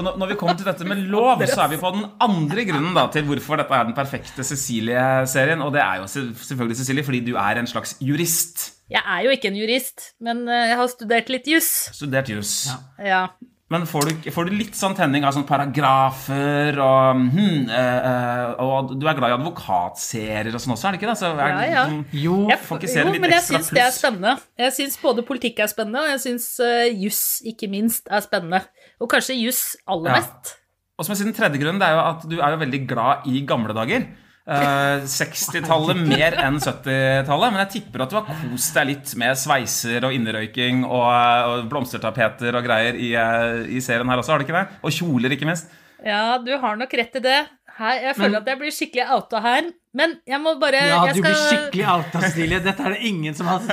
Og 0.00 0.06
når, 0.06 0.16
når 0.22 0.30
vi 0.32 0.36
kommer 0.40 0.56
til 0.56 0.64
dette 0.70 0.86
med 0.88 1.02
lov, 1.12 1.42
så 1.44 1.66
er 1.66 1.74
vi 1.74 1.80
på 1.82 1.90
den 1.92 2.06
andre 2.24 2.64
grunnen 2.70 2.96
da, 2.96 3.04
til 3.12 3.26
hvorfor 3.28 3.60
dette 3.60 3.76
er 3.76 3.84
den 3.90 3.96
perfekte 3.98 4.46
Cecilie-serien. 4.48 5.60
Og 5.60 5.74
det 5.76 5.82
er 5.84 6.00
jo 6.00 6.08
selvfølgelig 6.08 6.80
Cecilie, 6.80 7.04
fordi 7.04 7.20
du 7.28 7.34
er 7.36 7.60
en 7.60 7.68
slags 7.68 7.96
jurist. 8.00 8.70
jeg 8.90 9.04
er 9.04 9.22
jo 9.28 9.36
ikke 9.36 9.52
en 9.52 9.60
jurist, 9.60 10.10
men 10.24 10.46
eh, 10.48 10.70
jeg 10.72 10.80
har 10.80 10.88
studert 10.96 11.28
litt 11.30 11.46
juss. 11.52 11.70
Studert 12.00 12.32
juss. 12.32 12.54
Ja. 12.98 13.26
Men 13.70 13.84
får 13.86 14.08
du, 14.08 14.30
får 14.34 14.48
du 14.48 14.56
litt 14.58 14.74
sånn 14.74 14.96
tenning 14.98 15.22
av 15.22 15.30
sånne 15.36 15.46
paragrafer 15.46 16.74
og 16.82 17.20
hmm, 17.20 17.68
øh, 17.70 18.08
eh, 18.08 18.62
Og 18.66 18.96
du 18.98 19.04
er 19.06 19.14
glad 19.14 19.30
i 19.30 19.36
advokatserier 19.36 20.50
og 20.50 20.62
sånn 20.64 20.74
også, 20.74 20.88
er 20.88 20.96
det 20.96 20.98
ikke 20.98 21.10
det? 21.12 21.14
Så 21.20 21.30
er, 21.30 21.52
Ja, 21.52 21.60
ja. 21.70 21.84
sånn- 21.86 22.02
Jo, 22.18 22.48
Jeg, 22.50 22.58
Får 22.66 22.80
ikke 22.80 22.90
se 22.90 23.04
jo, 23.04 23.12
men 23.14 23.30
jeg 23.30 23.46
syns 23.46 23.70
det 23.70 23.84
er 23.84 23.94
spennende. 23.94 24.32
Jeg 24.58 24.74
syns 24.74 24.98
både 24.98 25.22
politikk 25.28 25.62
er 25.62 25.70
spennende, 25.70 26.02
og 26.02 26.10
jeg 26.16 26.22
syns 26.26 26.48
uh, 26.58 26.88
juss 27.04 27.22
ikke 27.46 27.70
minst 27.70 28.10
er 28.10 28.26
spennende. 28.26 28.64
Og 29.00 29.10
kanskje 29.10 29.38
juss 29.40 29.76
aller 29.88 30.18
Ja. 30.20 30.56
Og 31.00 31.06
som 31.06 31.14
jeg 31.14 31.22
sier, 31.22 31.30
den 31.30 31.36
tredje 31.38 31.60
grunnen 31.62 31.80
er 31.80 31.94
jo 31.96 32.00
at 32.04 32.24
du 32.28 32.34
er 32.40 32.52
jo 32.52 32.58
veldig 32.60 32.80
glad 32.90 33.28
i 33.30 33.40
gamle 33.48 33.72
dager. 33.72 34.02
Eh, 34.50 35.04
60-tallet 35.18 35.96
mer 36.10 36.36
enn 36.44 36.58
70-tallet. 36.60 37.54
Men 37.54 37.62
jeg 37.64 37.70
tipper 37.78 38.04
at 38.04 38.12
du 38.12 38.18
har 38.18 38.26
kost 38.28 38.76
deg 38.76 38.90
litt 38.90 39.14
med 39.20 39.38
sveiser 39.40 40.04
og 40.04 40.12
innerøyking 40.16 40.82
og, 40.84 41.06
og 41.08 41.70
blomstertapeter 41.72 42.58
og 42.58 42.66
greier 42.68 42.98
i, 43.00 43.14
eh, 43.16 43.62
i 43.78 43.80
serien 43.84 44.12
her 44.12 44.20
også, 44.20 44.34
har 44.34 44.42
du 44.42 44.48
ikke 44.48 44.58
det? 44.58 44.80
Og 44.84 44.92
kjoler, 44.92 45.36
ikke 45.36 45.48
minst. 45.48 45.72
Ja, 46.04 46.36
du 46.40 46.52
har 46.60 46.76
nok 46.80 46.92
rett 46.96 47.16
i 47.16 47.24
det. 47.24 47.38
Her, 47.80 47.94
jeg 48.04 48.16
føler 48.16 48.34
Men- 48.34 48.42
at 48.42 48.48
jeg 48.50 48.58
blir 48.60 48.72
skikkelig 48.76 49.04
outa 49.14 49.40
her. 49.40 49.68
Men 49.96 50.12
jeg 50.28 50.38
må 50.38 50.52
bare 50.60 50.80
Ja, 50.86 50.98
du 51.12 51.20
blir 51.24 51.34
skikkelig 51.34 51.86
outa, 51.90 52.20
Silje. 52.30 52.58
Dette 52.62 52.84
er 52.86 52.92
det 52.94 53.00
ingen 53.08 53.34
som 53.34 53.46
har 53.48 53.64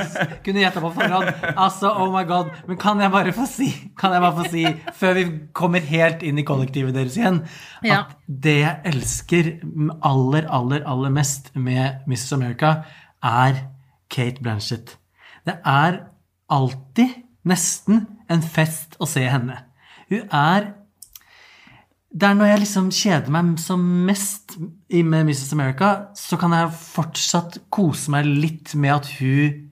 kunne 0.46 0.64
gjetta 0.64 0.82
på 0.82 0.90
forhånd. 0.96 1.28
Altså, 1.58 1.92
oh 1.92 2.08
my 2.14 2.24
god. 2.26 2.50
Men 2.68 2.78
kan 2.82 3.00
jeg 3.04 3.12
bare 3.14 3.34
få 3.36 3.46
si, 3.52 3.68
kan 4.00 4.16
jeg 4.16 4.22
bare 4.24 4.38
få 4.40 4.48
si 4.50 4.64
før 4.98 5.14
vi 5.20 5.26
kommer 5.54 5.84
helt 5.86 6.24
inn 6.24 6.40
i 6.40 6.46
kollektivet 6.48 6.96
deres 6.96 7.18
igjen, 7.20 7.42
Ja. 7.84 8.00
at 8.08 8.16
det 8.28 8.56
jeg 8.64 8.82
elsker 8.94 9.52
aller, 10.02 10.48
aller, 10.50 10.88
aller 10.88 11.10
mest 11.14 11.52
med 11.56 12.00
Mrs. 12.08 12.32
America, 12.34 12.72
er 13.22 13.62
Kate 14.10 14.42
Blanchett. 14.42 14.96
Det 15.46 15.60
er 15.66 16.00
alltid, 16.50 17.14
nesten, 17.46 18.08
en 18.30 18.42
fest 18.42 18.96
å 19.00 19.06
se 19.08 19.22
henne. 19.28 19.60
Hun 20.10 20.30
er 20.32 20.74
det 22.18 22.26
er 22.28 22.38
når 22.38 22.50
jeg 22.50 22.62
liksom 22.64 22.92
kjeder 22.96 23.34
meg 23.34 23.56
som 23.62 23.82
mest 24.08 24.58
med 24.58 25.28
Mrs. 25.28 25.52
America, 25.54 25.94
så 26.18 26.38
kan 26.40 26.56
jeg 26.56 26.74
fortsatt 26.74 27.60
kose 27.74 28.14
meg 28.14 28.26
litt 28.26 28.74
med 28.80 28.96
at 28.96 29.10
hun 29.20 29.66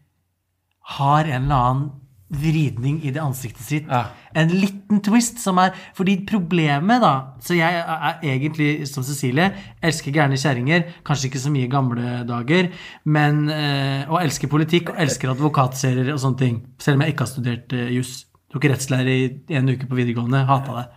har 0.96 1.26
en 1.26 1.48
eller 1.48 1.56
annen 1.56 1.94
vridning 2.36 3.00
i 3.06 3.12
det 3.14 3.22
ansiktet 3.22 3.66
sitt. 3.66 3.90
Ja. 3.90 4.10
En 4.36 4.52
liten 4.52 5.00
twist 5.06 5.38
som 5.40 5.60
er 5.62 5.76
Fordi 5.96 6.18
problemet, 6.28 7.00
da 7.02 7.38
Så 7.40 7.56
jeg 7.56 7.78
er 7.78 8.18
egentlig, 8.26 8.88
som 8.90 9.06
Cecilie, 9.06 9.52
elsker 9.82 10.12
gærne 10.12 10.38
kjerringer. 10.38 10.90
Kanskje 11.06 11.30
ikke 11.30 11.44
så 11.46 11.54
mye 11.54 11.70
i 11.70 11.72
gamle 11.72 12.24
dager, 12.28 12.72
men 13.06 13.46
eh, 13.50 14.10
Og 14.10 14.20
elsker 14.24 14.52
politikk 14.52 14.92
og 14.92 15.00
elsker 15.06 15.32
advokatserier 15.32 16.12
og 16.14 16.20
sånne 16.20 16.42
ting. 16.42 16.60
Selv 16.82 16.98
om 16.98 17.06
jeg 17.06 17.14
ikke 17.14 17.28
har 17.28 17.32
studert 17.32 17.78
eh, 17.78 17.94
juss. 17.96 18.26
Tok 18.52 18.68
rettslære 18.74 19.16
i 19.16 19.56
en 19.56 19.70
uke 19.70 19.88
på 19.88 19.98
videregående. 19.98 20.46
Hata 20.50 20.82
det. 20.82 20.88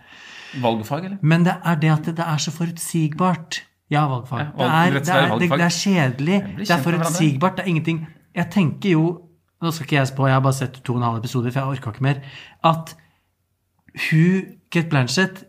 Valgfag, 0.61 1.05
eller? 1.05 1.17
Men 1.21 1.45
det 1.45 1.55
er 1.63 1.75
det 1.81 1.91
at 1.93 2.05
det, 2.17 2.25
er 2.25 2.37
så 2.41 2.51
forutsigbart. 2.51 3.61
Ja, 3.91 4.05
valgfag. 4.09 4.39
Det, 4.57 4.65
er, 4.65 4.93
det, 4.93 5.09
er, 5.09 5.35
det, 5.39 5.61
er 5.61 5.73
kjedelig. 5.73 6.39
Det 6.57 6.69
er 6.69 6.83
forutsigbart. 6.85 7.57
Det 7.57 7.65
er 7.65 7.67
ingenting 7.73 8.07
Jeg 8.35 8.49
tenker 8.53 8.89
jo 8.89 9.03
Nå 9.59 9.71
skal 9.75 9.83
ikke 9.83 9.95
jeg 9.97 10.07
spå, 10.07 10.27
jeg 10.29 10.37
har 10.37 10.43
bare 10.45 10.55
sett 10.55 10.77
to 10.87 10.93
og 10.93 11.01
en 11.01 11.03
halv 11.03 11.17
episoder, 11.19 11.51
for 11.51 11.59
jeg 11.59 11.67
orka 11.67 11.91
ikke 11.91 12.03
mer. 12.05 12.21
At 12.63 12.93
hun, 14.07 14.45
Kate 14.71 14.87
Blanchett, 14.87 15.41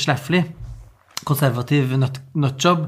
Slaffley, 0.00 0.46
konservativ 1.28 1.92
nut- 2.00 2.22
nutjob, 2.32 2.86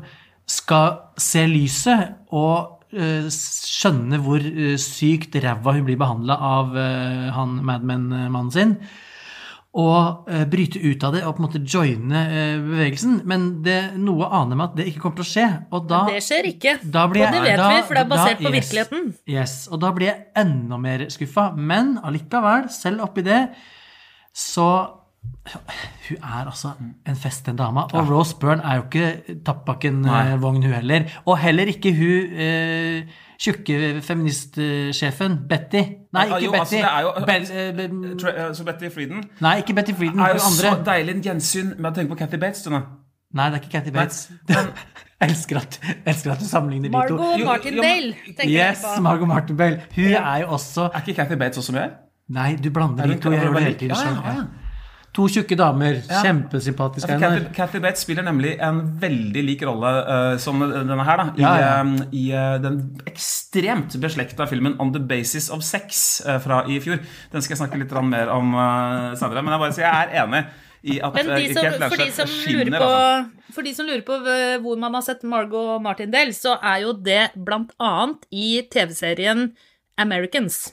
skal 0.49 0.95
se 1.21 1.43
lyset 1.51 2.15
og 2.33 2.81
eh, 2.97 3.29
skjønne 3.29 4.23
hvor 4.25 4.41
eh, 4.41 4.79
sykt 4.81 5.37
ræva 5.45 5.77
hun 5.77 5.85
blir 5.85 6.01
behandla 6.01 6.39
av 6.49 6.73
eh, 6.81 7.29
han 7.37 7.59
Madman-mannen 7.61 8.51
sin 8.55 8.75
og 9.73 10.27
eh, 10.29 10.45
bryte 10.51 10.81
ut 10.83 11.05
av 11.07 11.13
det 11.15 11.21
og 11.23 11.37
på 11.37 11.43
en 11.43 11.47
måte 11.47 11.61
joine 11.63 12.21
eh, 12.27 12.57
bevegelsen. 12.59 13.21
Men 13.31 13.63
det, 13.63 13.77
noe 14.03 14.27
aner 14.41 14.59
meg 14.59 14.73
at 14.73 14.77
det 14.81 14.87
ikke 14.91 15.05
kommer 15.05 15.21
til 15.21 15.27
å 15.29 15.31
skje. 15.31 15.45
Og 15.71 15.85
da, 15.91 16.01
Det 16.11 16.23
skjer 16.27 16.49
ikke. 16.51 16.73
da 16.91 17.05
blir 17.13 17.27
og 17.29 17.37
det 17.37 17.43
vet 17.45 17.57
da- 17.61 17.69
vi, 17.71 17.83
for 17.87 17.95
det 17.95 18.01
er 18.03 18.09
da- 18.09 18.17
basert 18.17 18.39
på 18.43 18.51
yes. 18.51 18.57
virkeligheten. 18.59 19.15
Yes, 19.31 19.69
Og 19.71 19.81
da 19.81 19.93
blir 19.95 20.07
jeg 20.11 20.25
enda 20.43 20.77
mer 20.79 21.07
skuffa. 21.15 21.45
Men 21.57 21.99
allikevel, 22.03 22.67
selv 22.75 23.01
oppi 23.07 23.23
det, 23.23 23.45
så 24.35 24.67
Hun 26.09 26.17
er 26.23 26.47
altså 26.47 26.69
en 27.09 27.17
fest, 27.17 27.47
den 27.47 27.57
dama. 27.57 27.81
Og 27.93 28.11
Rose 28.11 28.37
Byrne 28.41 28.63
er 28.65 28.75
jo 28.77 28.83
ikke 28.83 29.37
Tappbakken-vogn, 29.47 30.63
hun 30.63 30.73
heller. 30.73 31.03
Og 31.27 31.39
heller 31.39 31.65
ikke 31.73 31.93
hun 31.97 32.39
eh, 32.45 33.03
tjukke 33.41 34.01
feministsjefen 34.05 35.39
Betty. 35.49 35.83
Nei, 36.13 36.25
ikke 36.27 36.41
jo, 36.45 36.53
altså, 36.53 36.77
Betty. 36.77 36.77
det 36.77 36.93
er 36.93 37.01
jo- 37.01 37.13
Bel, 37.27 37.43
eh, 37.43 37.73
be- 37.77 38.39
eh, 38.47 38.55
Så 38.55 38.65
Betty 38.65 38.89
Frieden 38.95 39.25
nei, 39.41 39.57
ikke 39.59 39.75
Betty 39.75 39.93
Frieden. 39.93 40.21
er 40.21 40.29
jo 40.29 40.35
jo 40.35 40.39
så 40.39 40.75
deilig 40.87 41.15
en 41.17 41.23
gjensyn 41.23 41.75
med 41.79 41.91
å 41.93 41.95
tenke 41.95 42.09
på 42.15 42.19
Cathy 42.19 42.37
Bates. 42.39 42.63
Denne. 42.63 42.83
Nei, 43.35 43.51
det 43.51 43.55
er 43.59 43.61
ikke 43.63 43.73
Cathy 43.79 43.91
Bates. 43.93 44.31
men- 44.49 44.73
elsker 45.29 45.57
at, 45.57 45.81
elsker 46.07 46.33
at 46.33 46.39
du 46.41 46.45
sammenligner 46.45 46.89
de 46.89 47.09
to. 47.09 47.17
Margot 47.17 47.45
Martin 47.45 47.77
Martindale, 47.77 48.15
Yes. 48.47 48.85
Margot 49.01 49.29
Martindale. 49.29 49.81
Hun 49.95 50.05
er 50.05 50.37
jo 50.41 50.47
også 50.47 50.91
Er 50.95 51.01
ikke 51.07 51.15
Cathy 51.15 51.35
Bates 51.39 51.59
også 51.59 51.73
med? 51.73 51.91
Nei, 52.29 52.57
du 52.57 52.71
blander 52.71 53.03
Er 53.05 53.07
de 53.07 53.19
to. 53.21 53.31
Jeg 53.31 53.41
gjør 53.43 53.55
det 53.55 53.63
hele 53.63 53.75
tiden 53.79 53.97
Ja, 53.97 54.09
ja, 54.09 54.33
ja. 54.39 54.45
To 55.17 55.25
tjukke 55.27 55.57
damer. 55.59 55.97
Ja. 56.07 56.21
Kjempesympatiske. 56.23 57.11
Ja, 57.11 57.19
for. 57.19 57.25
Kathy, 57.27 57.55
Kathy 57.57 57.81
Bates 57.83 58.05
spiller 58.05 58.23
nemlig 58.23 58.53
en 58.63 58.79
veldig 59.03 59.43
lik 59.43 59.63
rolle 59.67 59.91
uh, 60.07 60.35
som 60.39 60.61
denne 60.63 61.07
her, 61.07 61.19
da. 61.19 61.25
I, 61.35 61.43
Ja, 61.43 61.55
ja. 61.59 61.71
eh, 61.81 62.03
i 62.15 62.25
uh, 62.31 62.59
den 62.63 62.77
ekstremt 63.11 63.97
beslekta 64.01 64.47
filmen 64.47 64.77
'On 64.79 64.93
the 64.95 65.03
Basis 65.03 65.51
of 65.51 65.65
Sex' 65.67 66.21
uh, 66.23 66.39
fra 66.39 66.63
i 66.71 66.79
fjor. 66.81 67.03
Den 67.33 67.43
skal 67.43 67.57
jeg 67.57 67.63
snakke 67.65 67.81
litt 67.83 67.95
mer 68.07 68.31
om 68.31 68.55
uh, 68.55 69.17
senere. 69.19 69.43
Men 69.43 69.57
jeg 69.57 69.63
bare 69.65 69.75
sier 69.75 69.89
jeg 69.89 70.05
er 70.05 70.23
enig 70.23 70.45
i 70.83 71.01
at 71.05 71.13
Men 71.19 71.27
de 71.35 71.49
som, 71.55 71.67
for, 71.83 71.97
de 72.01 72.11
som 72.15 72.29
lurer 72.31 72.65
skinner, 72.65 72.79
på, 72.79 72.87
altså. 72.89 73.53
for 73.53 73.67
de 73.67 73.73
som 73.77 73.87
lurer 73.91 74.05
på 74.07 74.15
hvor 74.63 74.79
man 74.81 74.95
har 74.97 75.03
sett 75.05 75.27
Margot 75.29 75.83
Martindale, 75.83 76.33
så 76.33 76.55
er 76.63 76.87
jo 76.87 76.95
det 76.97 77.33
blant 77.35 77.75
annet 77.83 78.23
i 78.33 78.63
TV-serien 78.71 79.51
Americans. 79.99 80.71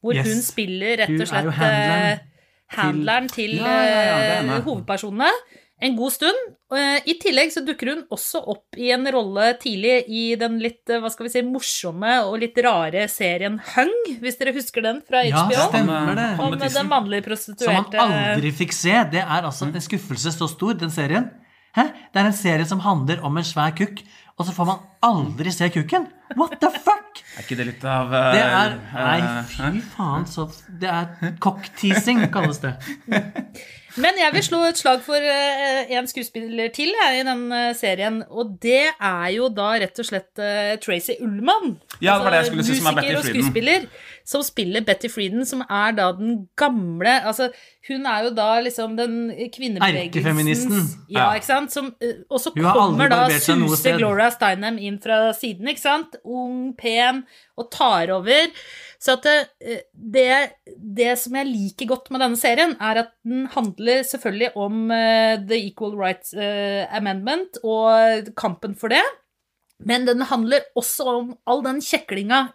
Hvor 0.00 0.14
Yes. 0.14 0.30
hun 0.30 0.40
spiller 0.44 0.96
rett 1.02 1.10
Hun 1.10 1.20
og 1.20 1.28
er 1.32 1.44
jo 1.44 1.52
slett 1.58 2.30
handleren 2.78 3.28
til 3.32 3.58
Ja, 3.58 3.76
ja, 3.84 4.00
ja, 4.08 4.56
eh, 4.56 4.64
hovedpersonene 4.66 5.30
en 5.84 5.96
god 5.98 6.12
stund. 6.14 6.38
Eh, 6.74 7.02
I 7.10 7.14
tillegg 7.20 7.50
så 7.52 7.60
dukker 7.66 7.90
hun 7.92 8.02
også 8.14 8.40
opp 8.50 8.78
i 8.80 8.88
en 8.94 9.04
rolle 9.12 9.50
tidlig 9.60 10.04
i 10.08 10.22
den 10.40 10.56
litt 10.62 10.88
eh, 10.90 11.00
hva 11.02 11.10
skal 11.12 11.26
vi 11.26 11.32
si, 11.34 11.42
morsomme 11.46 12.14
og 12.28 12.38
litt 12.42 12.56
rare 12.64 13.04
serien 13.12 13.58
Hung, 13.74 13.92
hvis 14.22 14.38
dere 14.40 14.54
husker 14.56 14.86
den 14.86 15.02
fra 15.04 15.22
Ja, 15.26 15.44
HBO. 15.44 15.66
stemmer 15.68 16.14
det. 16.18 16.28
Om 16.42 16.56
den 16.62 16.90
mannlige 16.90 17.26
prostituerte 17.28 17.98
Som 17.98 18.14
man 18.14 18.34
aldri 18.34 18.54
fikk 18.62 18.74
se. 18.76 18.96
Det 19.12 19.22
er 19.22 19.44
altså 19.50 19.68
en 19.68 19.84
skuffelse 19.84 20.32
så 20.34 20.48
stor, 20.50 20.78
den 20.80 20.94
serien. 20.94 21.28
Hæ? 21.74 21.88
Det 22.14 22.22
er 22.22 22.30
en 22.30 22.38
serie 22.38 22.66
som 22.70 22.82
handler 22.84 23.22
om 23.26 23.36
en 23.36 23.46
svær 23.46 23.74
kukk, 23.76 24.04
og 24.38 24.46
så 24.46 24.54
får 24.54 24.70
man 24.70 24.82
aldri 25.02 25.52
se 25.54 25.68
kukken! 25.74 26.06
What 26.38 26.60
the 26.62 26.70
fuck?! 26.70 27.13
Er 27.34 27.42
ikke 27.42 27.56
det 27.58 27.66
litt 27.66 27.84
av 27.88 28.12
uh, 28.14 28.32
Det 28.34 28.42
er 28.42 28.76
Nei, 28.94 29.16
eh, 29.20 29.48
fy 29.50 29.80
faen, 29.94 30.26
så 30.30 30.46
Det 30.80 30.90
er 30.90 31.34
cock-teasing, 31.42 32.28
kalles 32.34 32.62
det. 32.62 32.76
Men 33.94 34.16
jeg 34.18 34.34
vil 34.34 34.42
slå 34.42 34.60
et 34.66 34.78
slag 34.78 35.02
for 35.06 35.22
eh, 35.22 35.92
en 35.94 36.08
skuespiller 36.10 36.70
til 36.74 36.90
jeg, 36.90 37.20
i 37.20 37.26
den 37.26 37.44
eh, 37.54 37.70
serien, 37.78 38.22
og 38.26 38.56
det 38.62 38.88
er 38.90 39.28
jo 39.36 39.46
da 39.54 39.68
rett 39.84 40.00
og 40.02 40.08
slett 40.08 40.42
eh, 40.42 40.74
Tracy 40.82 41.14
Ullmann. 41.22 41.76
Ja, 42.00 42.16
det 42.16 42.26
var 42.26 42.34
det 42.34 42.40
jeg 42.42 42.48
skulle 42.50 42.66
si, 42.66 42.78
som 42.80 42.90
er 42.90 42.98
Betty 42.98 43.12
musiker 43.12 43.20
og 43.20 43.28
skuespiller, 43.28 43.86
som 44.24 44.42
spiller 44.44 44.84
Betty 44.84 45.10
Frieden, 45.12 45.44
som 45.46 45.60
er 45.68 45.92
da 45.98 46.08
den 46.16 46.46
gamle 46.56 47.12
Altså, 47.28 47.50
hun 47.88 48.06
er 48.08 48.24
jo 48.24 48.30
da 48.36 48.48
liksom 48.64 48.96
den 48.96 49.16
kvinnebevegelsens 49.52 50.08
Erkefeministen. 50.08 50.86
Ja, 51.12 51.26
ikke 51.36 51.50
sant? 51.50 51.74
Som, 51.74 51.90
eh, 52.00 52.22
og 52.30 52.40
så 52.40 52.54
kommer 52.56 53.12
da 53.12 53.26
suser. 53.36 53.98
Gloria 54.00 54.30
Steinem 54.32 54.80
inn 54.80 54.96
fra 55.02 55.28
siden, 55.36 55.68
ikke 55.68 55.82
sant? 55.82 56.16
Ung, 56.24 56.72
pen, 56.78 57.24
og 57.60 57.68
tar 57.74 58.14
over. 58.16 58.48
Så 59.04 59.18
at 59.18 59.26
det, 59.28 59.82
det, 59.92 60.28
det 60.96 61.12
som 61.20 61.36
jeg 61.36 61.50
liker 61.50 61.90
godt 61.92 62.08
med 62.14 62.24
denne 62.24 62.40
serien, 62.40 62.72
er 62.80 63.02
at 63.04 63.12
den 63.28 63.44
handler 63.52 64.00
selvfølgelig 64.08 64.54
om 64.56 64.86
uh, 64.88 65.36
The 65.44 65.60
Equal 65.68 65.98
Rights 66.00 66.32
uh, 66.32 66.88
Amendment 66.88 67.60
og 67.60 68.32
kampen 68.40 68.72
for 68.80 68.94
det, 68.94 69.04
men 69.84 70.08
den 70.08 70.24
handler 70.30 70.64
også 70.78 71.04
om 71.18 71.34
all 71.50 71.60
den 71.66 71.82
kjeklinga 71.84 72.46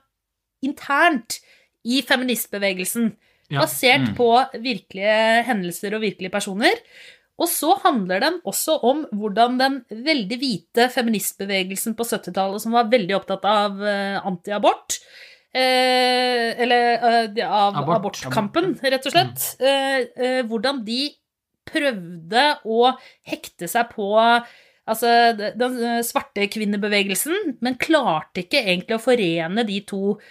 internt 0.65 1.38
i 1.86 2.01
feministbevegelsen, 2.05 3.13
Ja. 3.50 3.63
basert 3.63 4.12
på 4.17 4.27
virkelige 4.62 5.43
hendelser 5.48 5.95
og 5.95 6.01
virkelige 6.03 6.29
personer. 6.29 6.75
Og 7.39 7.48
så 7.48 7.71
handler 7.81 8.19
den 8.21 8.41
også 8.45 8.75
om 8.83 9.05
hvordan 9.15 9.57
den 9.57 9.77
veldig 9.89 10.38
hvite 10.41 10.89
feministbevegelsen 10.91 11.95
på 11.95 12.03
70-tallet, 12.05 12.62
som 12.62 12.75
var 12.75 12.89
veldig 12.91 13.15
opptatt 13.15 13.45
av 13.48 13.79
eh, 13.81 14.19
antiabort, 14.27 15.00
eh, 15.55 16.53
eller 16.62 17.31
eh, 17.31 17.48
av 17.48 17.77
Abort. 17.79 17.95
abortkampen, 18.21 18.74
rett 18.83 19.07
og 19.07 19.15
slett, 19.15 19.48
eh, 19.63 20.03
eh, 20.19 20.41
hvordan 20.43 20.83
de 20.86 21.09
prøvde 21.69 22.45
å 22.65 22.93
hekte 23.29 23.67
seg 23.69 23.91
på 23.95 24.12
Altså 24.89 25.09
den 25.38 25.75
eh, 25.86 26.00
svarte 26.01 26.48
kvinnebevegelsen, 26.50 27.59
men 27.62 27.75
klarte 27.77 28.41
ikke 28.41 28.63
egentlig 28.63 28.95
å 28.98 29.03
forene 29.03 29.62
de 29.67 29.75
to 29.86 30.15
eh, 30.17 30.25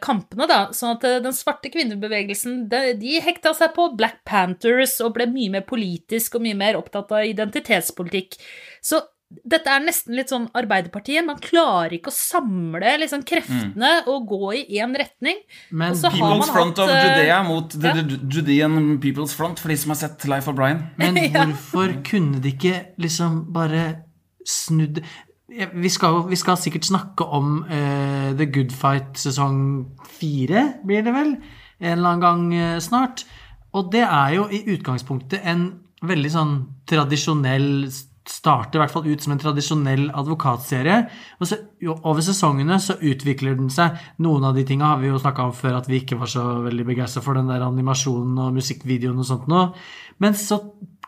kampene, 0.00 0.48
da. 0.48 0.60
Sånn 0.76 0.96
at 0.96 1.04
eh, 1.08 1.18
den 1.24 1.36
svarte 1.36 1.70
kvinnebevegelsen 1.74 2.64
de, 2.70 2.94
de 3.00 3.18
hekta 3.24 3.52
seg 3.56 3.74
på 3.76 3.90
Black 3.98 4.22
Panthers 4.28 4.98
og 5.04 5.14
ble 5.18 5.28
mye 5.30 5.58
mer 5.58 5.66
politisk 5.68 6.38
og 6.38 6.46
mye 6.46 6.58
mer 6.58 6.78
opptatt 6.80 7.12
av 7.14 7.28
identitetspolitikk. 7.28 8.38
Så 8.84 9.02
dette 9.28 9.68
er 9.68 9.82
nesten 9.84 10.16
litt 10.16 10.30
sånn 10.32 10.46
Arbeiderpartiet. 10.56 11.20
Man 11.26 11.40
klarer 11.42 11.98
ikke 11.98 12.08
å 12.08 12.16
samle 12.16 12.94
liksom, 13.02 13.26
kreftene 13.28 13.90
og 14.08 14.24
gå 14.30 14.54
i 14.56 14.80
én 14.80 14.96
retning. 14.96 15.42
Men 15.68 15.92
Og 15.92 16.00
så 16.00 16.12
har 16.14 16.16
People's 16.16 16.46
man 16.46 16.54
Front 16.54 16.80
of 16.80 16.88
hatt, 16.88 17.04
of 17.04 17.18
Judea 17.18 17.42
mot 17.44 17.76
ja. 17.76 17.92
The 17.98 18.18
Judean 18.24 18.96
People's 19.04 19.36
Front, 19.36 19.60
for 19.60 19.68
de 19.72 19.76
som 19.80 19.92
har 19.92 20.00
sett 20.00 20.24
Life 20.30 20.48
of 20.48 20.56
Brian. 20.56 20.86
Men 21.00 21.20
hvorfor 21.34 21.98
kunne 22.08 22.40
de 22.40 22.54
ikke 22.56 22.78
liksom 22.96 23.42
bare 23.52 23.84
snudd 24.48 25.02
vi 25.48 25.88
skal, 25.88 26.22
vi 26.28 26.36
skal 26.36 26.58
sikkert 26.60 26.84
snakke 26.84 27.24
om 27.24 27.62
uh, 27.64 28.36
The 28.36 28.46
Good 28.52 28.74
Fight 28.76 29.16
sesong 29.16 29.60
fire, 30.18 30.74
blir 30.84 31.06
det 31.06 31.14
vel? 31.14 31.34
En 31.80 31.94
eller 31.94 32.10
annen 32.10 32.24
gang 32.24 32.42
uh, 32.52 32.80
snart. 32.84 33.24
Og 33.72 33.88
det 33.92 34.04
er 34.04 34.34
jo 34.36 34.48
i 34.52 34.64
utgangspunktet 34.74 35.46
en 35.48 35.70
veldig 36.04 36.34
sånn 36.34 36.54
tradisjonell 36.88 37.88
Starter 38.28 38.76
i 38.76 38.82
hvert 38.82 38.92
fall 38.92 39.06
ut 39.08 39.22
som 39.24 39.32
en 39.32 39.40
tradisjonell 39.40 40.02
advokatserie. 40.12 40.98
Og 41.40 41.48
så 41.48 41.56
jo, 41.80 41.94
over 41.96 42.20
sesongene 42.20 42.76
så 42.84 42.98
utvikler 43.00 43.56
den 43.56 43.70
seg. 43.72 43.96
Noen 44.20 44.44
av 44.44 44.52
de 44.58 44.66
tinga 44.68 44.90
har 44.90 45.00
vi 45.00 45.08
jo 45.08 45.20
snakka 45.22 45.46
om 45.48 45.54
før 45.56 45.78
at 45.78 45.88
vi 45.88 46.02
ikke 46.02 46.18
var 46.20 46.28
så 46.28 46.44
veldig 46.66 46.84
begeistra 46.90 47.22
for 47.24 47.38
den 47.40 47.48
der 47.48 47.64
animasjonen 47.64 48.36
og 48.44 48.58
musikkvideoen 48.58 49.22
og 49.22 49.28
sånt 49.30 49.48
noe. 49.48 49.70
Men 50.20 50.36
så 50.36 50.60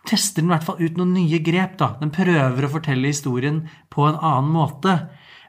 tester 0.08 0.42
den 0.42 0.50
i 0.50 0.54
hvert 0.54 0.66
fall 0.66 0.80
ut 0.80 0.98
noen 0.98 1.14
nye 1.16 1.40
grep. 1.44 1.76
da. 1.80 1.94
Den 2.00 2.12
prøver 2.14 2.66
å 2.66 2.72
fortelle 2.72 3.12
historien 3.12 3.64
på 3.92 4.06
en 4.08 4.16
annen 4.18 4.52
måte. 4.54 4.96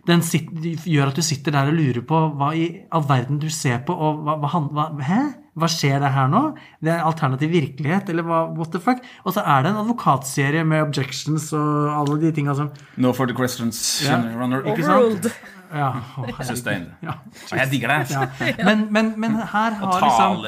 Den 0.07 0.23
sitter, 0.25 0.71
gjør 0.89 1.11
at 1.11 1.19
du 1.19 1.21
sitter 1.21 1.53
der 1.53 1.69
og 1.69 1.77
lurer 1.77 2.01
på 2.07 2.19
hva 2.39 2.49
i 2.57 2.65
all 2.89 3.05
verden 3.05 3.37
du 3.41 3.49
ser 3.53 3.83
på, 3.85 3.93
og 3.93 4.23
hva, 4.25 4.37
hva, 4.41 4.65
hva 4.73 4.89
Hæ? 5.05 5.21
Hva 5.51 5.67
skjer 5.67 5.97
det 5.99 6.13
her 6.15 6.29
nå? 6.31 6.41
Det 6.79 6.93
er 6.93 7.01
alternativ 7.03 7.51
virkelighet, 7.51 8.07
eller 8.09 8.23
hva, 8.23 8.45
what 8.55 8.71
the 8.71 8.79
fuck? 8.79 9.01
Og 9.27 9.35
så 9.35 9.43
er 9.43 9.65
det 9.65 9.73
en 9.73 9.81
advokatserie 9.81 10.63
med 10.63 10.85
objections 10.85 11.49
og 11.57 11.89
alle 11.91 12.21
de 12.21 12.31
tinga 12.37 12.55
som 12.55 12.69
No 12.95 13.11
further 13.11 13.35
questions, 13.35 13.99
yeah. 14.05 14.31
runner. 14.39 14.63
Ikke 14.63 14.87
sant? 14.87 15.27
Ja, 15.71 15.87
herregud. 16.17 16.89
Ja. 17.05 17.13
Og 17.47 17.57
jeg 17.57 17.69
digger 17.71 17.93
det. 17.93 18.11
Ja. 18.11 18.25
Men, 18.67 18.83
men, 18.91 19.13
men 19.21 19.37
her 19.39 19.77
har 19.79 20.03
liksom 20.03 20.41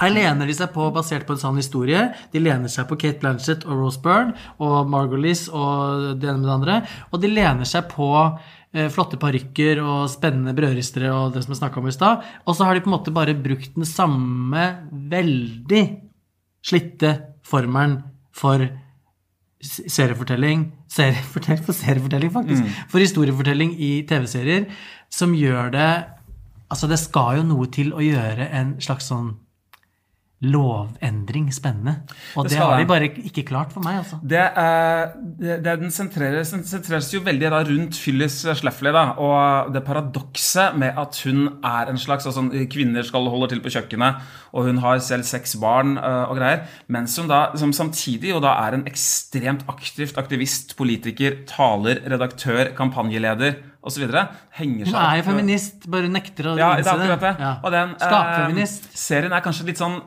her 0.00 0.12
lener 0.14 0.48
de 0.48 0.56
seg 0.56 0.72
på, 0.74 0.88
basert 0.94 1.26
på 1.28 1.36
en 1.36 1.42
sann 1.42 1.60
historie, 1.60 2.06
de 2.32 2.42
lener 2.42 2.72
seg 2.72 2.88
på 2.88 2.98
Kate 3.00 3.20
Blanchett 3.22 3.66
og 3.68 3.82
Rose 3.82 4.00
Byrne 4.02 4.34
og 4.62 4.90
Margolis 4.90 5.46
og 5.52 6.14
det 6.20 6.30
ene 6.30 6.40
med 6.40 6.48
det 6.48 6.56
andre. 6.56 6.78
Og 7.12 7.20
de 7.22 7.30
lener 7.32 7.68
seg 7.68 7.90
på 7.92 8.08
eh, 8.16 8.88
flotte 8.92 9.20
parykker 9.20 9.82
og 9.84 10.08
spennende 10.12 10.56
brødristere 10.56 11.12
og 11.12 11.36
det 11.36 11.44
som 11.44 11.54
jeg 11.54 11.62
snakka 11.62 11.82
om 11.82 11.90
i 11.90 11.94
stad. 11.94 12.24
Og 12.48 12.56
så 12.56 12.66
har 12.66 12.74
de 12.74 12.84
på 12.84 12.90
en 12.90 12.96
måte 12.96 13.14
bare 13.14 13.36
brukt 13.36 13.76
den 13.76 13.88
samme 13.88 14.66
veldig 15.12 15.84
slitte 16.64 17.14
formelen 17.44 18.00
for 18.34 18.64
seriefortelling 19.64 20.66
seriefortell, 20.90 21.62
For 21.64 21.72
seriefortelling, 21.72 22.32
faktisk. 22.32 22.82
For 22.90 23.02
historiefortelling 23.02 23.74
i 23.80 23.92
TV-serier. 24.08 24.68
Som 25.10 25.34
gjør 25.34 25.70
det 25.74 25.92
Altså, 26.72 26.88
det 26.88 26.96
skal 26.98 27.36
jo 27.38 27.42
noe 27.46 27.66
til 27.70 27.92
å 27.94 28.00
gjøre 28.02 28.48
en 28.56 28.70
slags 28.82 29.06
sånn 29.06 29.34
lovendring 30.44 31.48
spennende. 31.54 31.96
Og 32.36 32.46
Det 32.46 32.54
det, 32.54 32.60
har 32.60 32.78
de 32.78 32.86
bare 32.88 33.08
ikke 33.10 33.44
klart 33.48 33.72
for 33.74 33.84
meg, 33.84 34.00
altså. 34.02 34.18
Det, 34.22 34.40
er, 34.40 35.14
det, 35.40 35.58
det 35.64 35.76
den 35.80 35.92
sentreres, 35.94 36.52
den 36.54 36.64
sentreres 36.68 37.10
jo 37.14 37.22
veldig 37.24 37.50
da 37.54 37.62
rundt 37.66 37.98
Phyllis 37.98 38.40
Schleffley 38.60 38.94
da, 38.94 39.04
og 39.20 39.72
det 39.74 39.84
paradokset 39.86 40.78
med 40.80 40.98
at 41.00 41.18
hun 41.24 41.46
er 41.64 41.92
en 41.92 42.00
slags 42.00 42.26
altså, 42.28 42.46
Kvinner 42.70 43.06
skal 43.06 43.28
holde 43.32 43.50
til 43.52 43.62
på 43.64 43.72
kjøkkenet, 43.74 44.22
og 44.54 44.68
hun 44.68 44.80
har 44.84 45.02
selv 45.04 45.26
seks 45.28 45.56
barn 45.60 45.96
uh, 45.98 46.30
og 46.30 46.38
greier. 46.38 46.64
Mens 46.92 47.16
hun 47.18 47.30
da 47.30 47.46
som 47.58 47.74
samtidig 47.74 48.34
jo 48.34 48.40
da 48.44 48.54
er 48.66 48.78
en 48.78 48.86
ekstremt 48.88 49.64
aktivt 49.70 50.18
aktivist, 50.20 50.76
politiker, 50.78 51.42
taler, 51.48 52.02
redaktør, 52.10 52.70
kampanjeleder 52.76 53.58
osv. 53.84 54.08
Henger 54.58 54.88
Hun 54.88 54.96
er 54.96 55.18
jo 55.18 55.26
feminist, 55.28 55.86
bare 55.90 56.08
hun 56.08 56.16
nekter 56.16 56.50
å 56.50 56.56
ja, 56.58 56.72
innse 56.78 56.96
det. 57.00 57.08
det. 57.20 57.32
Ja. 57.40 57.52
Og 57.60 57.74
den, 57.74 57.94
Skapfeminist. 58.00 58.88
eh, 58.88 58.98
serien 59.04 59.34
er 59.36 59.44
kanskje 59.44 59.68
litt 59.68 59.80
sånn 59.80 60.00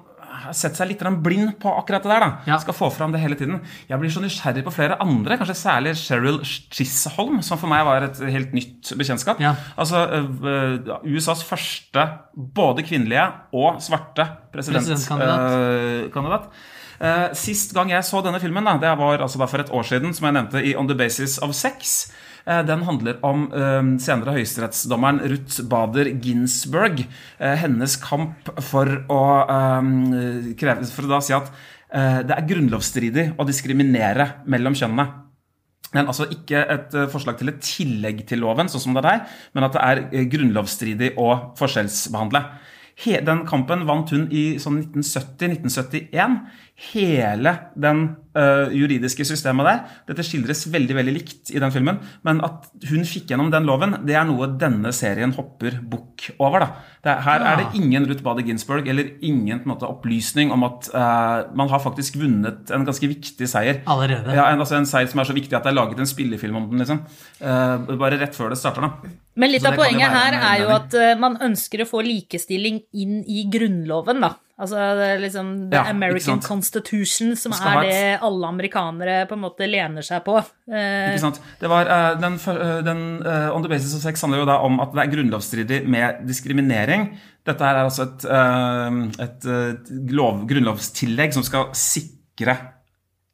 sett 0.56 0.78
seg 0.78 0.92
litt 0.92 1.04
blind 1.24 1.56
på 1.62 1.72
akkurat 1.80 2.04
det 2.04 2.12
der. 2.12 2.20
da 2.20 2.54
Ja. 2.54 2.60
Skal 2.62 2.74
få 2.74 2.92
fram 2.94 3.12
det 3.12 3.22
hele 3.22 3.36
tiden. 3.36 3.62
Jeg 3.90 4.00
blir 4.00 4.10
så 4.14 4.22
nysgjerrig 4.24 4.64
på 4.64 4.74
flere 4.74 4.98
andre, 5.00 5.38
kanskje 5.38 5.56
særlig 5.56 5.96
Cheryl 5.98 6.40
Chisholm, 6.44 7.42
som 7.42 7.58
for 7.58 7.68
meg 7.68 7.86
var 7.86 8.04
et 8.04 8.20
helt 8.20 8.54
nytt 8.54 8.94
bekjentskap. 8.98 9.40
Ja. 9.40 9.56
Altså 9.78 10.08
øh, 10.08 10.80
USAs 11.04 11.44
første 11.44 12.08
både 12.36 12.84
kvinnelige 12.84 13.28
og 13.54 13.82
svarte 13.82 14.28
presidentkandidat. 14.54 15.48
President 15.48 16.14
Uh, 16.48 16.56
Eh, 16.98 17.28
sist 17.38 17.76
gang 17.78 17.92
jeg 17.94 18.06
så 18.06 18.24
denne 18.26 18.40
filmen, 18.42 18.66
da, 18.66 18.78
det 18.82 18.94
var 18.98 19.22
altså 19.22 19.42
da 19.42 19.48
for 19.50 19.62
et 19.62 19.70
år 19.74 19.86
siden, 19.86 20.16
som 20.18 20.26
jeg 20.28 20.38
nevnte 20.40 20.64
i 20.66 20.74
On 20.78 20.88
the 20.90 20.98
Basis 20.98 21.38
of 21.46 21.54
Sex. 21.56 22.12
Eh, 22.48 22.64
Den 22.66 22.84
handler 22.88 23.20
om 23.28 23.48
eh, 23.52 23.90
senere 24.04 24.38
høyesterettsdommeren 24.38 25.20
Ruth 25.28 25.64
Bader 25.68 26.10
Ginsburg. 26.24 27.04
eh, 27.40 27.56
Hennes 27.60 27.98
kamp 28.00 28.52
for 28.64 28.88
å 29.12 29.22
kreve 30.58 30.88
For 30.94 31.08
å 31.08 31.18
da 31.18 31.24
si 31.24 31.36
at 31.36 31.52
det 31.88 32.36
er 32.36 32.44
grunnlovsstridig 32.44 33.24
å 33.40 33.46
diskriminere 33.48 34.26
mellom 34.52 34.74
kjønnene. 34.76 35.06
Men 35.94 36.10
altså 36.12 36.26
ikke 36.28 36.60
et 36.74 36.96
forslag 37.14 37.38
til 37.40 37.48
et 37.48 37.62
tillegg 37.64 38.26
til 38.28 38.42
loven, 38.44 38.68
sånn 38.68 38.84
som 38.84 38.98
det 38.98 39.06
er 39.06 39.08
der, 39.08 39.38
men 39.56 39.64
at 39.64 39.78
det 39.78 39.86
er 39.86 40.28
grunnlovsstridig 40.34 41.14
å 41.16 41.30
forskjellsbehandle. 41.56 42.42
Den 43.24 43.46
kampen 43.48 43.88
vant 43.88 44.12
hun 44.12 44.28
i 44.36 44.58
sånn 44.60 44.82
1970-1971. 44.84 46.36
Hele 46.78 47.52
den 47.74 48.04
uh, 48.38 48.70
juridiske 48.70 49.26
systemet 49.26 49.66
der. 49.66 49.80
Dette 50.12 50.22
skildres 50.22 50.60
veldig 50.70 50.94
veldig 50.94 51.14
likt 51.16 51.50
i 51.50 51.58
den 51.58 51.72
filmen. 51.74 51.98
Men 52.28 52.38
at 52.46 52.68
hun 52.92 53.02
fikk 53.10 53.32
gjennom 53.32 53.50
den 53.50 53.66
loven, 53.66 53.96
det 54.06 54.14
er 54.14 54.28
noe 54.30 54.46
denne 54.62 54.92
serien 54.94 55.34
hopper 55.34 55.80
bukk 55.82 56.28
over. 56.38 56.62
da. 56.62 56.70
Det, 57.02 57.10
er- 57.16 57.26
her 57.26 57.46
er 57.50 57.58
det 57.64 57.82
ingen 57.82 58.06
Ruth 58.06 58.22
Bader 58.22 58.46
Ginsburg 58.46 58.86
eller 58.94 59.10
ingen 59.26 59.64
på 59.64 59.66
en 59.66 59.74
måte, 59.74 59.90
opplysning 59.90 60.54
om 60.54 60.68
at 60.70 60.92
uh, 60.94 61.50
man 61.58 61.74
har 61.74 61.82
faktisk 61.82 62.22
vunnet 62.22 62.70
en 62.70 62.86
ganske 62.86 63.10
viktig 63.10 63.50
seier. 63.50 63.82
Allerede. 63.90 64.38
Ja, 64.38 64.46
en, 64.54 64.62
altså 64.62 64.78
en 64.78 64.86
seier 64.86 65.10
som 65.10 65.26
er 65.26 65.32
så 65.32 65.38
viktig 65.38 65.58
at 65.58 65.66
det 65.66 65.74
er 65.74 65.80
laget 65.82 65.98
en 66.06 66.14
spillefilm 66.14 66.62
om 66.62 66.70
den. 66.70 66.86
liksom. 66.86 67.02
Uh, 67.42 67.90
bare 67.98 68.22
rett 68.22 68.38
før 68.38 68.54
det 68.54 68.62
starter. 68.62 68.86
da. 68.86 69.16
Men 69.34 69.50
litt 69.56 69.66
av 69.66 69.74
poenget 69.82 70.14
her 70.14 70.38
er 70.38 70.62
jo 70.62 70.70
at 70.78 70.94
man 71.18 71.42
ønsker 71.42 71.82
å 71.82 71.90
få 71.90 72.06
likestilling 72.06 72.84
inn 72.94 73.24
i 73.26 73.48
Grunnloven, 73.50 74.22
da. 74.22 74.36
Altså 74.58 74.74
det 74.98 75.06
er 75.06 75.20
liksom 75.22 75.50
The 75.70 75.78
Ja, 75.78 75.90
American. 75.92 76.40
Constitution, 76.42 77.36
som 77.38 77.52
Det 77.52 77.62
er 77.62 77.82
det 77.84 77.94
et- 77.94 78.22
alle 78.26 78.48
amerikanere 78.48 79.28
på 79.30 79.34
en 79.34 79.44
måte 79.44 79.68
lener 79.70 80.02
seg 80.02 80.24
på. 80.26 80.38
Eh, 80.72 81.12
Ikke 81.14 81.20
sant? 81.20 81.40
Det 81.60 81.70
var, 81.70 81.86
uh, 81.86 82.20
den, 82.20 82.34
eh, 82.34 82.82
den 82.82 83.22
uh, 83.22 83.56
On 83.56 83.62
the 83.62 83.70
basis 83.70 83.94
of 83.96 84.02
sex 84.02 84.22
handler 84.22 84.40
jo 84.40 84.46
da 84.46 84.58
om 84.66 84.80
at 84.80 84.94
det 84.94 85.04
er 85.04 85.12
grunnlovsstridig 85.14 85.88
med 85.88 86.26
diskriminering. 86.26 87.12
Dette 87.46 87.60
her 87.64 87.76
er 87.76 87.86
altså 87.86 88.08
et, 88.08 88.26
uh, 88.26 89.24
et 89.24 90.12
lov, 90.12 90.48
grunnlovstillegg 90.50 91.34
som 91.34 91.44
skal 91.44 91.70
sikre 91.74 92.58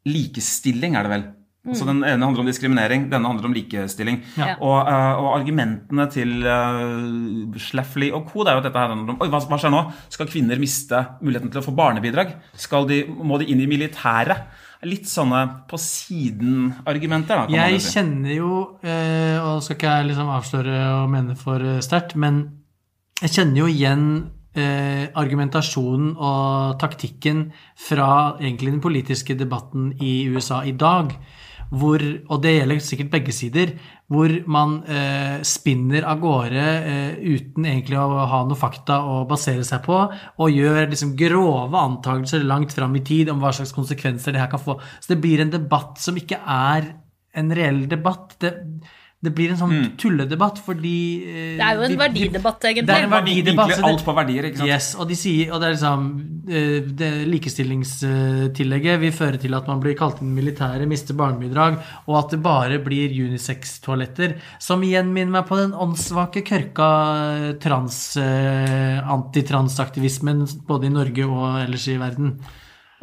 likestilling, 0.06 0.98
er 0.98 1.04
det 1.08 1.12
vel. 1.16 1.24
Så 1.72 1.86
Den 1.88 2.02
ene 2.04 2.28
handler 2.28 2.44
om 2.44 2.48
diskriminering, 2.50 3.06
denne 3.08 3.30
handler 3.30 3.48
om 3.48 3.54
likestilling. 3.56 4.18
Ja. 4.36 4.58
Og, 4.58 4.82
eh, 4.84 5.22
og 5.22 5.30
argumentene 5.38 6.10
til 6.12 6.44
uh, 6.44 7.56
Schlafly 7.56 8.10
og 8.12 8.28
co. 8.28 8.44
er 8.44 8.58
jo 8.58 8.60
at 8.60 8.68
dette 8.68 8.82
her 8.82 8.92
handler 8.92 9.14
om 9.16 9.24
Oi, 9.24 9.30
hva, 9.32 9.40
hva 9.48 9.60
skjer 9.62 9.72
nå? 9.72 9.80
Skal 10.12 10.28
kvinner 10.28 10.60
miste 10.60 11.00
muligheten 11.24 11.54
til 11.54 11.62
å 11.62 11.64
få 11.64 11.72
barnebidrag? 11.78 12.36
Skal 12.60 12.90
de, 12.90 13.00
må 13.08 13.40
de 13.40 13.48
inn 13.54 13.64
i 13.64 13.70
militæret? 13.72 14.44
Litt 14.84 15.08
sånne 15.08 15.46
på 15.70 15.80
siden-argumenter. 15.80 17.46
Jeg 17.54 17.80
si. 17.80 17.94
kjenner 17.96 18.34
jo, 18.36 18.58
eh, 18.84 19.40
og 19.40 19.62
skal 19.64 19.78
ikke 19.78 19.94
jeg 19.94 20.10
liksom 20.10 20.32
avsløre 20.36 20.82
og 20.98 21.14
mene 21.14 21.38
for 21.40 21.64
eh, 21.64 21.80
sterkt, 21.86 22.18
men 22.20 22.44
jeg 23.22 23.32
kjenner 23.38 23.62
jo 23.62 23.70
igjen 23.72 24.04
eh, 24.60 25.08
argumentasjonen 25.16 26.18
og 26.18 26.76
taktikken 26.84 27.46
fra 27.80 28.10
egentlig 28.42 28.76
den 28.76 28.84
politiske 28.84 29.38
debatten 29.40 29.94
i 30.04 30.26
USA 30.28 30.60
i 30.68 30.76
dag. 30.76 31.16
Hvor, 31.74 32.04
og 32.30 32.42
det 32.44 32.52
gjelder 32.54 32.82
sikkert 32.86 33.12
begge 33.16 33.34
sider, 33.34 33.72
hvor 34.14 34.30
man 34.52 34.76
eh, 34.86 35.40
spinner 35.48 36.06
av 36.06 36.20
gårde 36.22 36.64
eh, 36.64 37.16
uten 37.24 37.66
egentlig 37.66 37.98
å 37.98 38.28
ha 38.30 38.44
noe 38.46 38.60
fakta 38.60 39.00
å 39.10 39.24
basere 39.30 39.66
seg 39.66 39.82
på, 39.88 39.98
og 40.06 40.54
gjør 40.54 40.92
liksom 40.92 41.16
grove 41.18 41.80
antakelser 41.80 42.46
langt 42.46 42.76
fram 42.78 42.94
i 43.00 43.04
tid 43.06 43.32
om 43.34 43.42
hva 43.42 43.54
slags 43.56 43.74
konsekvenser 43.74 44.36
det 44.36 44.44
her 44.44 44.52
kan 44.52 44.62
få. 44.62 44.78
Så 45.02 45.16
det 45.16 45.22
blir 45.24 45.42
en 45.42 45.54
debatt 45.54 45.98
som 46.04 46.20
ikke 46.20 46.44
er 46.46 46.92
en 47.34 47.50
reell 47.58 47.88
debatt. 47.90 48.36
Det, 48.44 48.54
det 49.24 49.32
blir 49.32 49.54
en 49.54 49.58
sånn 49.60 49.76
tulledebatt 49.98 50.58
fordi 50.66 50.96
eh, 51.24 51.54
det 51.56 51.64
er 51.64 51.78
jo 51.78 51.84
en 51.86 51.94
de- 51.94 52.00
verdidebatt, 52.02 52.66
egentlig. 52.68 52.88
Det 52.90 52.96
er 52.98 53.06
en 53.08 53.14
verdidebatt. 53.14 53.70
Så 53.72 53.78
det- 53.80 53.90
alt 53.94 54.04
på 54.04 54.16
verdier, 54.18 54.44
ikke 54.50 54.58
sant? 54.60 54.68
Yes, 54.68 54.90
og 55.00 55.08
de 55.08 55.16
sier, 55.16 55.52
og 55.54 55.62
det 55.62 55.70
er 55.70 55.76
liksom 55.78 56.08
eh, 56.50 56.80
det 57.02 57.12
Likestillingstillegget 57.32 59.00
vil 59.00 59.14
føre 59.16 59.40
til 59.40 59.54
at 59.56 59.68
man 59.72 59.80
blir 59.84 59.96
kalt 60.00 60.20
inn 60.22 60.34
i 60.34 60.42
militæret, 60.42 60.88
mister 60.92 61.16
barnebidrag, 61.16 61.78
og 62.08 62.18
at 62.20 62.32
det 62.36 62.42
bare 62.44 62.80
blir 62.84 63.14
unisex-toaletter. 63.30 64.36
Som 64.60 64.84
igjen 64.84 65.14
minner 65.16 65.38
meg 65.40 65.48
på 65.48 65.56
den 65.62 65.72
åndssvake 65.72 66.44
kørka 66.48 66.90
trans, 67.64 68.02
eh, 68.18 69.00
antitransaktivismen 69.08 70.44
både 70.68 70.90
i 70.90 70.94
Norge 70.94 71.26
og 71.30 71.62
ellers 71.64 71.88
i 71.88 71.98
verden. 72.02 72.36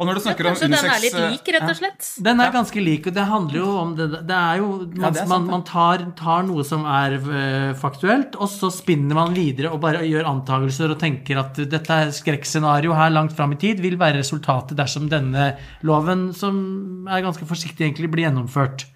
Og 0.00 0.08
når 0.08 0.16
du 0.16 0.22
snakker 0.24 0.48
om 0.48 0.56
unisex 0.56 0.70
den 0.70 0.90
er 0.90 1.02
litt 1.04 1.16
eh, 1.18 1.26
lik, 1.34 1.48
rett 1.54 1.66
og 1.68 1.76
slett. 1.76 2.10
Den 2.24 2.40
er 2.40 2.54
ganske 2.54 2.80
lik, 2.80 3.08
og 3.10 3.16
det 3.16 3.26
handler 3.28 3.60
jo 3.60 3.70
om 3.82 3.90
det 3.98 4.06
Det 4.16 4.36
er 4.36 4.62
jo 4.62 4.68
Man, 4.80 4.94
Ja, 4.96 5.10
er 5.10 5.18
sant, 5.20 5.28
man, 5.28 5.48
man 5.50 5.64
tar, 5.68 6.06
tar 6.16 6.46
noe 6.48 6.64
som 6.66 6.86
er 6.88 7.18
eh, 7.20 7.70
faktuelt, 7.78 8.38
og 8.40 8.48
så 8.48 8.72
spinner 8.72 9.18
man 9.18 9.36
videre 9.36 9.72
og 9.74 9.82
bare 9.84 10.02
gjør 10.08 10.30
antakelser 10.30 10.94
og 10.94 11.00
tenker 11.02 11.42
at 11.42 11.60
dette 11.60 12.00
skrekkscenarioet 12.16 12.30
skrekkscenario 12.40 12.94
her 12.96 13.12
langt 13.12 13.34
fram 13.36 13.52
i 13.54 13.58
tid 13.60 13.80
vil 13.82 13.98
være 14.00 14.20
resultatet 14.20 14.78
dersom 14.78 15.08
denne 15.10 15.52
loven, 15.86 16.30
som 16.36 17.06
er 17.08 17.24
ganske 17.24 17.46
forsiktig 17.48 17.86
egentlig, 17.86 18.10
blir 18.12 18.28
gjennomført. 18.28 18.86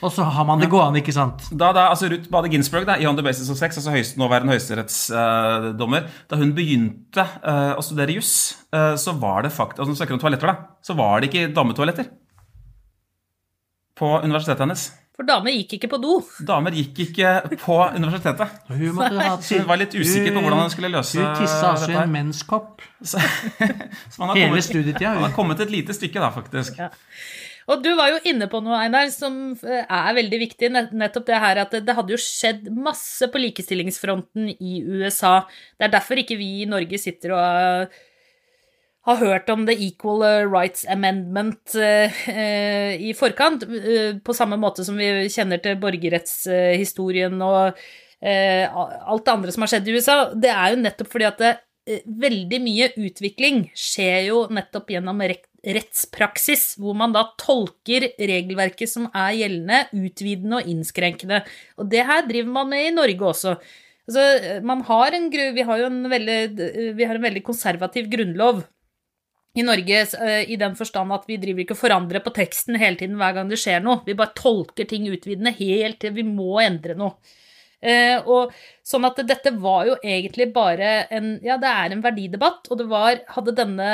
Og 0.00 0.12
så 0.14 0.24
har 0.24 0.46
man 0.48 0.62
det 0.62 0.70
gående, 0.72 1.02
ikke 1.02 1.12
sant? 1.12 1.44
Da, 1.50 1.72
da, 1.76 1.90
altså 1.92 2.08
Ruth 2.08 2.30
Bade 2.32 2.48
Ginsburg 2.52 2.86
da, 2.88 2.96
i 2.96 3.08
On 3.08 3.18
the 3.18 3.24
Basis 3.24 3.50
of 3.52 3.58
Sex, 3.60 3.76
altså 3.76 3.92
høyest, 3.92 4.16
nåværende 4.20 4.54
høyesterettsdommer, 4.54 6.06
da 6.30 6.38
hun 6.40 6.54
begynte 6.56 7.26
uh, 7.44 7.74
å 7.76 7.84
studere 7.84 8.16
juss, 8.16 8.32
uh, 8.72 8.94
så 9.00 9.12
var 9.20 9.44
det 9.44 9.52
fakt, 9.52 9.78
altså, 9.78 9.98
snakker 9.98 10.16
om 10.16 10.22
toaletter 10.22 10.52
da, 10.52 10.56
så 10.84 10.96
var 10.96 11.20
det 11.20 11.28
ikke 11.30 11.50
dametoaletter 11.56 12.08
på 14.00 14.14
universitetet 14.24 14.64
hennes. 14.64 14.86
For 15.20 15.28
damer 15.28 15.52
gikk 15.52 15.74
ikke 15.76 15.88
på 15.92 15.98
do. 16.00 16.14
Damer 16.48 16.72
gikk 16.72 17.02
ikke 17.04 17.34
på 17.60 17.74
universitetet. 17.92 18.54
Hun, 18.70 18.94
måtte 18.96 19.20
ha, 19.20 19.34
Så 19.44 19.58
hun 19.60 19.66
var 19.68 19.76
litt 19.82 19.92
usikker 19.92 20.32
på 20.32 20.40
hvordan 20.46 20.62
hun 20.62 20.72
skulle 20.72 20.88
løse 20.94 21.20
Hun 21.20 21.34
tissa 21.36 21.74
altså 21.74 21.90
i 21.92 21.98
en 22.00 22.14
menskopp 22.14 22.80
Så, 22.96 23.20
så 24.14 24.22
man 24.22 24.32
har 24.32 24.38
hele 24.38 24.48
kommet, 24.48 24.64
studietida. 24.64 25.12
man 25.18 25.26
har 25.26 25.36
kommet 25.36 25.60
et 25.60 25.74
lite 25.74 25.92
stykke 25.98 26.24
da, 26.24 26.30
faktisk. 26.32 26.80
Og 27.70 27.84
du 27.84 27.90
var 27.94 28.10
jo 28.10 28.20
inne 28.26 28.48
på 28.50 28.58
noe, 28.64 28.80
Einar, 28.82 29.06
som 29.14 29.52
eh, 29.62 29.84
er 29.86 30.16
veldig 30.16 30.38
viktig. 30.42 30.72
Nettopp 30.74 31.28
det 31.28 31.40
her 31.44 31.62
at 31.62 31.74
det, 31.78 31.94
hadde 31.96 32.16
jo 32.16 32.20
skjedd 32.20 32.66
masse 32.74 33.28
på 33.30 33.42
likestillingsfronten 33.42 34.50
i 34.56 34.80
USA. 34.82 35.44
Det 35.78 35.86
er 35.86 35.94
derfor 35.94 36.18
ikke 36.20 36.38
vi 36.40 36.64
i 36.64 36.70
Norge 36.70 36.98
sitter 36.98 37.36
og 37.36 37.44
eh, 37.44 38.00
har 39.08 39.22
hørt 39.22 39.48
om 39.54 39.64
The 39.68 39.76
Equal 39.86 40.26
Rights 40.50 40.84
Amendment 40.90 41.76
eh, 41.78 42.20
eh, 42.34 43.00
i 43.00 43.14
forkant, 43.16 43.64
eh, 43.64 44.18
på 44.18 44.36
samme 44.36 44.58
måte 44.60 44.84
som 44.86 44.98
vi 44.98 45.30
kjenner 45.32 45.62
til 45.62 45.78
borgerrettshistorien 45.80 47.38
og 47.46 47.78
eh, 48.20 48.66
alt 48.66 49.24
det 49.24 49.32
andre 49.34 49.54
som 49.54 49.64
har 49.64 49.72
skjedd 49.72 49.88
i 49.88 49.96
USA. 49.96 50.18
Det 50.34 50.52
er 50.52 50.74
jo 50.74 50.82
nettopp 50.82 51.12
fordi 51.14 51.28
at 51.30 51.40
det, 51.40 51.54
eh, 51.54 51.66
veldig 52.04 52.60
mye 52.62 52.90
utvikling 53.00 53.64
skjer 53.76 54.26
jo 54.28 54.40
nettopp 54.52 54.90
gjennom 54.94 55.20
rettspraksis, 55.20 56.74
hvor 56.80 56.96
man 56.96 57.14
da 57.14 57.26
tolker 57.40 58.08
regelverket 58.16 58.90
som 58.90 59.08
er 59.10 59.36
gjeldende, 59.42 59.84
utvidende 59.92 60.60
og 60.60 60.72
innskrenkende. 60.72 61.42
Og 61.80 61.90
det 61.92 62.04
her 62.08 62.26
driver 62.28 62.52
man 62.56 62.72
med 62.72 62.88
i 62.88 62.96
Norge 62.96 63.30
også. 63.32 63.56
Altså, 64.10 64.60
man 64.66 64.82
har 64.88 65.14
en, 65.14 65.30
vi 65.30 65.64
har 65.66 65.82
jo 65.82 65.88
en 65.90 66.02
veldig, 66.10 66.38
vi 66.98 67.06
har 67.06 67.18
en 67.18 67.26
veldig 67.28 67.44
konservativ 67.46 68.08
grunnlov 68.10 68.64
i 69.58 69.64
Norge 69.66 70.00
eh, 70.22 70.50
i 70.50 70.56
den 70.58 70.76
forstand 70.78 71.12
at 71.14 71.26
vi 71.28 71.38
driver 71.42 71.64
ikke 71.64 71.76
og 71.76 71.82
forandrer 71.82 72.22
på 72.22 72.32
teksten 72.34 72.78
hele 72.78 72.98
tiden 72.98 73.18
hver 73.20 73.36
gang 73.36 73.50
det 73.50 73.58
skjer 73.60 73.82
noe. 73.84 74.02
Vi 74.06 74.16
bare 74.18 74.34
tolker 74.38 74.88
ting 74.90 75.08
utvidende 75.10 75.54
helt 75.58 76.00
til 76.02 76.14
vi 76.16 76.26
må 76.26 76.60
endre 76.62 76.96
noe. 76.98 77.16
Eh, 77.80 78.18
og 78.28 78.52
sånn 78.84 79.06
at 79.08 79.22
dette 79.24 79.54
var 79.56 79.86
jo 79.88 79.94
egentlig 80.04 80.50
bare 80.52 81.06
en 81.16 81.30
Ja, 81.40 81.56
det 81.56 81.68
er 81.70 81.94
en 81.94 82.02
verdidebatt, 82.04 82.68
og 82.68 82.76
det 82.76 82.84
var 82.90 83.22
Hadde 83.32 83.54
denne, 83.56 83.86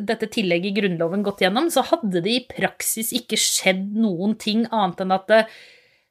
dette 0.00 0.30
tillegget 0.32 0.70
i 0.70 0.76
Grunnloven 0.78 1.26
gått 1.26 1.42
gjennom, 1.44 1.68
så 1.68 1.84
hadde 1.90 2.22
det 2.24 2.32
i 2.32 2.46
praksis 2.48 3.12
ikke 3.12 3.36
skjedd 3.36 3.84
noen 4.00 4.38
ting 4.40 4.64
annet 4.70 5.04
enn 5.04 5.12
at 5.12 5.28
det, 5.28 5.42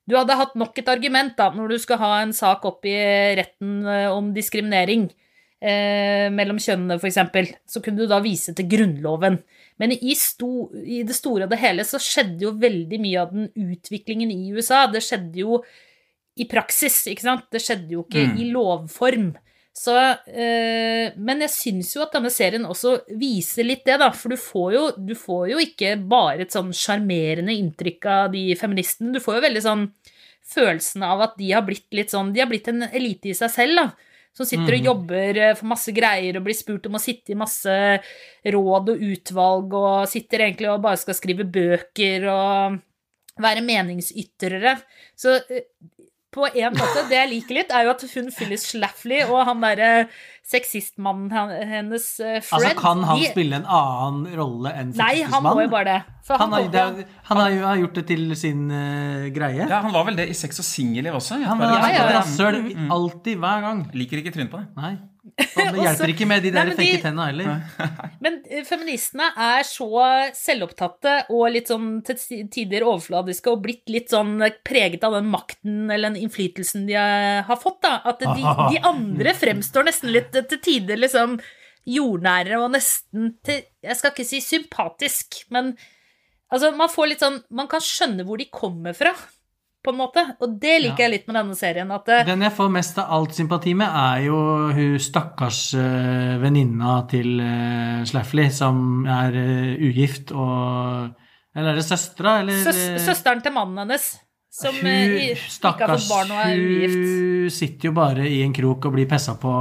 du 0.08 0.16
hadde 0.16 0.38
hatt 0.40 0.54
nok 0.56 0.78
et 0.80 0.92
argument 0.94 1.34
da, 1.40 1.50
når 1.52 1.74
du 1.74 1.80
skal 1.82 2.00
ha 2.04 2.12
en 2.22 2.36
sak 2.36 2.66
opp 2.70 2.86
i 2.88 2.96
retten 3.40 3.82
eh, 3.84 4.08
om 4.14 4.30
diskriminering 4.36 5.10
eh, 5.60 6.30
mellom 6.32 6.62
kjønnene, 6.62 6.96
f.eks., 7.02 7.58
så 7.68 7.82
kunne 7.84 8.06
du 8.06 8.08
da 8.08 8.22
vise 8.24 8.54
til 8.56 8.70
Grunnloven. 8.72 9.42
Men 9.82 9.94
i, 9.98 10.16
sto, 10.18 10.70
i 10.80 11.02
det 11.06 11.18
store 11.18 11.46
og 11.46 11.52
det 11.52 11.60
hele 11.62 11.84
så 11.86 12.00
skjedde 12.02 12.48
jo 12.48 12.56
veldig 12.62 13.02
mye 13.04 13.26
av 13.26 13.36
den 13.36 13.52
utviklingen 13.68 14.32
i 14.34 14.54
USA. 14.56 14.86
Det 14.90 15.04
skjedde 15.06 15.44
jo 15.44 15.60
i 16.38 16.48
praksis, 16.50 17.02
ikke 17.12 17.26
sant? 17.26 17.46
Det 17.54 17.62
skjedde 17.64 17.98
jo 17.98 18.06
ikke 18.06 18.24
i 18.38 18.50
lovform. 18.54 19.32
Så, 19.78 19.94
eh, 20.26 21.14
men 21.22 21.44
jeg 21.46 21.54
syns 21.54 21.92
jo 21.94 22.02
at 22.02 22.16
denne 22.16 22.32
serien 22.34 22.66
også 22.66 22.96
viser 23.20 23.68
litt 23.68 23.84
det, 23.86 24.00
da. 24.02 24.10
For 24.16 24.34
du 24.34 24.40
får 24.42 24.72
jo, 24.74 24.84
du 24.98 25.14
får 25.18 25.44
jo 25.52 25.62
ikke 25.62 25.94
bare 26.10 26.48
et 26.48 26.56
sånn 26.56 26.72
sjarmerende 26.74 27.54
inntrykk 27.54 28.08
av 28.10 28.32
de 28.34 28.48
feministene. 28.58 29.14
Du 29.14 29.22
får 29.22 29.38
jo 29.38 29.46
veldig 29.46 29.64
sånn 29.68 29.86
følelsen 30.48 31.06
av 31.06 31.22
at 31.28 31.38
de 31.38 31.52
har 31.52 31.66
blitt 31.68 31.92
litt 31.92 32.14
sånn 32.14 32.32
De 32.34 32.40
har 32.40 32.48
blitt 32.50 32.70
en 32.72 32.88
elite 32.88 33.34
i 33.34 33.38
seg 33.38 33.54
selv, 33.54 33.78
da. 33.78 33.88
Som 34.38 34.50
sitter 34.50 34.80
og 34.80 34.90
jobber 34.92 35.42
eh, 35.44 35.54
for 35.58 35.70
masse 35.70 35.94
greier 35.94 36.38
og 36.38 36.48
blir 36.48 36.58
spurt 36.58 36.90
om 36.90 36.98
å 36.98 37.02
sitte 37.02 37.34
i 37.34 37.38
masse 37.38 37.78
råd 38.58 38.92
og 38.94 39.06
utvalg 39.12 39.78
og 39.78 40.10
sitter 40.10 40.46
egentlig 40.46 40.70
og 40.74 40.84
bare 40.84 41.02
skal 41.02 41.18
skrive 41.18 41.46
bøker 41.46 42.26
og 42.34 42.82
være 43.42 43.66
meningsytrere. 43.66 44.76
Så 45.18 45.38
eh, 45.54 45.70
på 46.38 46.46
en 46.54 46.76
måte, 46.78 47.04
det 47.10 47.18
jeg 47.18 47.30
liker 47.34 47.58
litt, 47.58 47.72
er 47.74 47.88
jo 47.88 47.96
at 47.96 48.04
hun 48.14 48.28
Phyllis 48.32 48.68
Schlafly 48.70 49.24
og 49.26 49.40
han 49.50 49.64
derre 49.66 49.92
sexistmannen 50.48 51.52
hennes, 51.68 52.06
eh, 52.24 52.38
Fred 52.46 52.62
Altså, 52.70 52.76
kan 52.80 53.02
han 53.04 53.20
de- 53.20 53.32
spille 53.34 53.58
en 53.60 53.66
annen 53.66 54.38
rolle 54.38 54.72
enn 54.80 54.94
Nei, 54.96 55.24
han 55.28 55.44
må 55.44 55.56
jo 55.66 55.68
bare 55.74 55.84
det. 55.90 55.98
For 56.28 56.38
Han 56.40 56.52
har, 56.56 56.68
det 56.72 56.80
er- 56.82 57.06
han 57.30 57.38
har 57.42 57.50
jo 57.52 57.66
har 57.66 57.78
gjort 57.82 57.94
det 58.00 58.06
til 58.08 58.36
sin 58.36 58.70
uh, 58.72 59.28
greie. 59.36 59.68
Ja, 59.68 59.82
Han 59.82 59.92
var 59.94 60.06
vel 60.06 60.16
det 60.16 60.30
i 60.30 60.34
Sex 60.34 60.60
og 60.60 60.66
singelliv 60.66 61.14
også? 61.20 61.42
Han 61.44 61.58
var 61.60 61.66
Ja, 61.82 61.88
ja, 61.90 62.10
ja. 62.12 62.20
rasshøl 62.22 62.90
alltid, 62.92 63.38
hver 63.38 63.62
gang. 63.62 63.86
Liker 63.94 64.18
ikke 64.24 64.34
trynet 64.34 64.52
på 64.52 64.60
det. 64.62 64.68
Nei. 64.78 64.98
Det 65.36 65.82
hjelper 65.84 66.14
ikke 66.14 66.28
med 66.30 66.46
de 66.46 66.52
der 66.56 66.72
fake 66.78 67.02
tenna 67.04 67.28
heller. 67.30 67.60
Men 68.24 68.40
eh, 68.48 68.64
feministene 68.68 69.30
er 69.34 69.66
så 69.68 69.90
selvopptatte 70.38 71.18
og 71.36 71.46
litt 71.54 71.72
sånn 71.72 72.00
til 72.08 72.48
tider 72.54 72.86
overfladiske 72.88 73.52
og 73.52 73.64
blitt 73.66 73.92
litt 73.92 74.14
sånn 74.14 74.40
preget 74.68 75.04
av 75.08 75.18
den 75.18 75.30
makten 75.34 75.86
eller 75.92 76.12
den 76.12 76.22
innflytelsen 76.26 76.88
de 76.90 76.98
eh, 77.00 77.44
har 77.48 77.62
fått, 77.62 77.82
da. 77.86 77.98
At 78.08 78.24
de, 78.24 78.34
de 78.38 78.82
andre 78.94 79.36
fremstår 79.38 79.90
nesten 79.90 80.14
litt 80.16 80.36
eh, 80.38 80.48
til 80.48 80.64
tider 80.64 81.02
liksom 81.02 81.38
jordnære 81.88 82.58
og 82.60 82.74
nesten 82.74 83.32
til 83.48 83.64
Jeg 83.86 83.96
skal 83.96 84.12
ikke 84.12 84.28
si 84.28 84.42
sympatisk, 84.44 85.44
men 85.56 85.72
altså, 86.52 86.74
man 86.76 86.92
får 86.92 87.12
litt 87.12 87.24
sånn 87.24 87.38
Man 87.56 87.70
kan 87.72 87.84
skjønne 87.84 88.26
hvor 88.28 88.40
de 88.42 88.50
kommer 88.52 88.98
fra, 88.98 89.14
på 89.88 89.94
en 89.94 90.02
måte. 90.02 90.24
Og 90.44 90.58
det 90.60 90.76
liker 90.84 91.06
jeg 91.06 91.14
litt 91.14 91.30
med 91.30 91.40
denne 91.40 91.56
serien. 91.58 91.92
At 91.96 92.12
eh, 92.12 92.26
Den 92.28 92.44
jeg 92.44 92.56
får 92.58 92.74
mest 92.74 93.00
av 93.02 93.14
alt 93.18 93.36
sympati 93.38 93.74
med, 93.78 93.88
er 93.88 94.26
jo 94.28 94.38
hun 94.76 95.00
stakkars 95.02 95.62
uh, 95.80 96.36
venninna 96.44 97.00
til 97.12 97.40
uh, 97.40 98.04
Slaffley, 98.08 98.52
som 98.54 99.08
er 99.08 99.38
uh, 99.38 99.88
ugift 99.88 100.36
og 100.36 101.14
Eller 101.58 101.74
er 101.74 101.80
det 101.80 101.88
søstera, 101.88 102.40
eller? 102.44 102.58
søs, 102.62 102.80
eh, 102.92 102.98
søsteren 103.02 103.40
til 103.42 103.54
mannen 103.56 103.80
hennes, 103.82 104.04
som 104.54 104.76
hun, 104.78 104.90
i, 104.92 105.32
stakkars, 105.34 105.72
ikke 105.74 105.88
har 105.90 105.96
fått 105.96 106.12
barn 106.12 106.34
og 106.36 106.42
er 106.44 106.60
ugift. 106.62 106.98
hun 106.98 107.56
sitter 107.56 107.90
jo 107.90 107.94
bare 107.98 108.28
i 108.30 108.44
en 108.46 108.54
krok 108.54 108.86
og 108.86 108.94
blir 108.94 109.08
pessa 109.10 109.34
på 109.42 109.54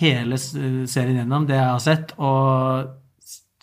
hele 0.00 0.40
serien 0.40 1.20
gjennom, 1.20 1.46
det 1.46 1.54
jeg 1.54 1.68
har 1.68 1.84
sett, 1.84 2.16
og 2.18 2.99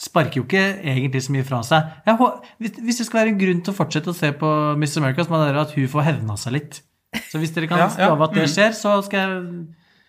sparker 0.08 0.42
jo 0.42 0.48
ikke 0.48 0.66
egentlig 0.82 1.24
så 1.26 1.36
mye 1.36 1.46
fra 1.48 1.62
seg. 1.68 1.96
Jeg, 2.08 2.30
hvis, 2.64 3.00
det 3.00 3.08
skal 3.08 3.22
være 3.22 3.34
en 3.34 3.42
grunn 3.42 3.64
til 3.64 3.74
å 3.74 3.78
fortsette 3.78 4.14
å 4.14 4.18
se 4.18 4.32
på 4.40 4.52
Miss 4.80 4.96
America, 5.00 5.26
så 5.26 5.34
må 5.34 5.42
det 5.42 5.52
være 5.52 5.66
at 5.68 5.76
hun 5.78 5.90
får 5.92 6.08
hevna 6.08 6.38
seg 6.40 6.58
litt. 6.58 6.80
Så 7.32 7.42
hvis 7.42 7.54
dere 7.56 7.70
kan 7.70 7.82
Ja, 7.82 7.90
ja, 8.00 8.10
love 8.12 8.28
at 8.28 8.36
det 8.36 8.48
mm. 8.48 8.54
skjer, 8.54 8.74
så 8.78 8.98
skal 9.06 9.22
jeg 9.24 9.44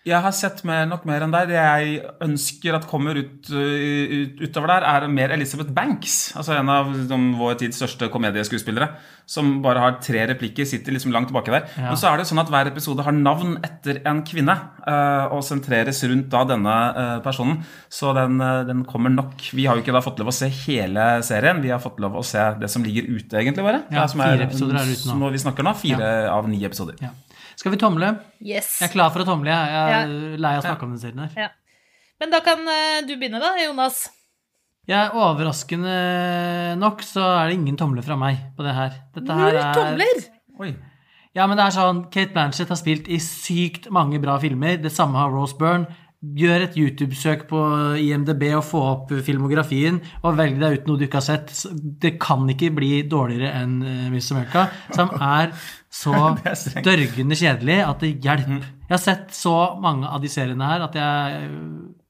Jeg 0.07 0.23
har 0.23 0.31
sett 0.31 0.61
mer, 0.63 0.85
nok 0.87 1.03
mer 1.07 1.25
enn 1.25 1.33
deg. 1.33 1.49
Det 1.51 1.57
jeg 1.57 1.97
ønsker 2.23 2.75
at 2.77 2.85
kommer 2.87 3.17
ut, 3.19 3.49
uh, 3.51 3.57
ut, 3.59 4.39
utover 4.45 4.71
der, 4.71 4.85
er 4.87 5.07
mer 5.11 5.33
Elizabeth 5.35 5.73
Banks. 5.75 6.31
Altså 6.39 6.55
En 6.55 6.71
av 6.71 6.93
de, 7.09 7.17
vår 7.35 7.57
tids 7.59 7.81
største 7.81 8.07
komedieskuespillere. 8.13 8.87
Som 9.29 9.57
bare 9.61 9.83
har 9.83 9.97
tre 10.01 10.23
replikker, 10.31 10.65
sitter 10.65 10.95
liksom 10.95 11.11
langt 11.13 11.29
tilbake 11.29 11.51
der. 11.51 11.67
Ja. 11.75 11.89
Men 11.91 11.99
så 11.99 12.09
er 12.09 12.21
det 12.21 12.29
sånn 12.29 12.41
at 12.41 12.49
hver 12.49 12.71
episode 12.71 13.03
har 13.05 13.15
navn 13.15 13.57
etter 13.59 13.99
en 14.07 14.23
kvinne. 14.27 14.55
uh, 14.89 15.27
og 15.35 15.43
sentreres 15.45 15.99
rundt 16.09 16.31
da 16.31 16.45
denne 16.47 16.75
uh, 16.95 17.19
personen. 17.21 17.59
Så 17.91 18.15
den, 18.17 18.39
den 18.71 18.85
kommer 18.89 19.11
nok. 19.13 19.35
Vi 19.53 19.67
har 19.67 19.77
jo 19.77 19.83
ikke 19.83 19.93
da 19.93 20.01
fått 20.01 20.23
lov 20.23 20.31
å 20.31 20.35
se 20.39 20.47
hele 20.63 21.09
serien. 21.27 21.59
Vi 21.61 21.75
har 21.75 21.83
fått 21.83 21.99
lov 22.01 22.15
å 22.17 22.25
se 22.25 22.41
det 22.57 22.71
som 22.71 22.87
ligger 22.87 23.05
ute, 23.11 23.35
egentlig, 23.43 23.67
bare. 23.67 23.83
Ja, 23.93 24.07
fire 24.07 24.47
episoder 24.47 24.79
er 24.79 24.89
ute 24.89 25.11
nå. 25.11 25.11
Som 25.11 25.27
vi 25.35 25.43
snakker 25.43 25.67
nå. 25.67 25.75
Fire 25.77 26.13
av 26.31 26.47
ni 26.49 26.63
episoder. 26.63 26.97
ja. 27.03 27.11
Skal 27.59 27.73
vi 27.73 27.79
tomle? 27.81 28.13
Yes. 28.39 28.77
Jeg 28.79 28.87
er 28.89 28.93
klar 28.93 29.09
for 29.11 29.25
å 29.25 29.27
tomle. 29.27 29.51
Jeg 29.51 29.73
Jeg 29.73 29.95
er 29.97 30.13
Ja. 30.13 30.37
lei 30.45 30.53
av 30.55 30.63
å 30.63 30.67
snakke 30.67 30.83
om 30.87 30.93
den 30.95 31.01
serien 31.01 31.19
her. 31.25 31.33
Ja. 31.35 31.49
Men 32.19 32.31
da 32.31 32.39
kan 32.43 32.59
eh, 32.67 33.01
du 33.07 33.15
begynne, 33.19 33.39
da, 33.43 33.51
Jonas. 33.59 34.07
Jeg 34.87 34.97
er 34.97 35.11
Overraskende 35.13 36.77
nok 36.79 37.01
så 37.05 37.21
er 37.43 37.49
det 37.51 37.57
ingen 37.59 37.77
tomler 37.77 38.01
fra 38.05 38.15
meg 38.19 38.37
på 38.57 38.63
det 38.65 38.73
her. 38.75 38.95
Dette 39.13 39.35
her 39.35 39.51
Null 39.51 39.59
er- 39.59 39.73
tomler! 39.77 40.23
Oi. 40.59 40.71
Ja, 41.35 41.45
men 41.47 41.57
det 41.59 41.65
er 41.67 41.75
sånn 41.75 41.99
Kate 42.11 42.33
Blanchett 42.33 42.71
har 42.71 42.79
spilt 42.79 43.07
i 43.07 43.19
sykt 43.21 43.89
mange 43.93 44.19
bra 44.19 44.39
filmer. 44.41 44.77
Det 44.81 44.91
samme 44.91 45.19
har 45.21 45.29
Rose 45.29 45.55
Byrne. 45.59 45.85
Gjør 46.19 46.65
et 46.65 46.73
YouTube-søk 46.75 47.45
på 47.47 47.59
IMDb 48.03 48.41
og 48.57 48.65
få 48.67 48.79
opp 48.83 49.11
filmografien, 49.23 50.01
og 50.19 50.33
velg 50.35 50.57
deg 50.59 50.73
ut 50.81 50.89
noe 50.89 50.99
du 50.99 51.05
ikke 51.05 51.21
har 51.21 51.23
sett. 51.23 51.53
Det 52.03 52.17
kan 52.19 52.43
ikke 52.51 52.73
bli 52.75 52.89
dårligere 53.07 53.53
enn 53.61 53.77
eh, 53.87 54.09
Miss 54.11 54.27
America, 54.35 54.65
som 54.91 55.13
er 55.15 55.53
så 55.87 56.11
er 56.43 56.83
dørgende 56.83 57.37
kjedelig 57.39 57.77
at 57.85 58.03
det 58.03 58.09
hjelper. 58.19 58.67
Jeg 58.89 58.91
har 58.91 59.01
sett 59.05 59.31
så 59.37 59.53
mange 59.79 60.09
av 60.11 60.19
de 60.19 60.31
seriene 60.33 60.67
her 60.67 60.83
at 60.89 60.99
jeg 60.99 61.47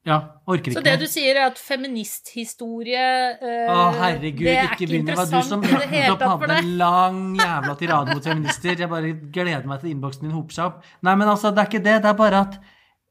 Ja, 0.10 0.18
orker 0.50 0.74
Så 0.74 0.82
det 0.82 0.96
du 1.04 1.06
sier, 1.12 1.38
er 1.38 1.52
at 1.52 1.62
feministhistorie 1.62 3.06
eh, 3.36 3.70
Å, 3.70 3.92
herregud, 4.00 4.42
Det 4.48 4.56
er 4.56 4.74
ikke 4.74 4.88
ikke. 4.88 5.06
Det 5.06 5.30
du 5.30 5.38
som 5.52 5.62
interessant 5.62 5.70
i 5.70 5.76
det 5.76 5.92
hele 5.92 6.04
nettopp 6.08 6.24
tatt 6.24 6.34
for 6.34 6.48
hadde 6.48 6.60
en 6.64 6.74
lang 6.82 7.22
jævla 7.38 7.78
tirade 7.84 8.18
mot 8.18 8.32
feminister. 8.32 8.74
Jeg 8.74 8.90
bare 8.90 9.14
gleder 9.38 9.70
meg 9.70 9.86
til 9.86 9.94
innboksen 9.94 10.26
din 10.26 10.34
hoper 10.40 10.58
seg 10.58 10.74
opp. 10.74 10.92
Nei, 11.06 11.14
men 11.14 11.30
altså, 11.30 11.54
det 11.54 11.62
er 11.62 11.74
ikke 11.74 11.86
det. 11.92 11.98
Det 12.08 12.14
er 12.16 12.20
bare 12.26 12.44
at 12.48 12.60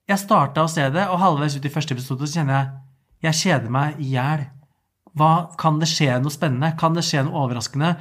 jeg 0.09 0.23
starta 0.23 0.65
å 0.65 0.71
se 0.73 0.87
det, 0.95 1.05
og 1.13 1.21
halvveis 1.21 1.59
ut 1.59 1.67
i 1.69 1.73
første 1.73 1.97
episode 1.97 2.27
så 2.27 2.41
kjenner 2.41 2.57
jeg 2.57 2.77
jeg 3.19 3.35
kjeder 3.35 3.73
meg 3.75 3.99
i 3.99 4.13
hjel. 4.15 4.47
Kan 5.59 5.81
det 5.83 5.89
skje 5.91 6.21
noe 6.23 6.31
spennende? 6.31 6.75
Kan 6.79 6.95
det 6.95 7.03
skje 7.07 7.25
noe 7.27 7.41
overraskende? 7.43 7.97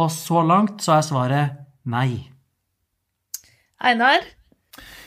Og 0.00 0.08
så 0.14 0.40
langt 0.46 0.80
så 0.84 0.96
er 0.96 1.04
svaret 1.04 1.58
nei. 1.84 2.30
Einar? 3.82 4.24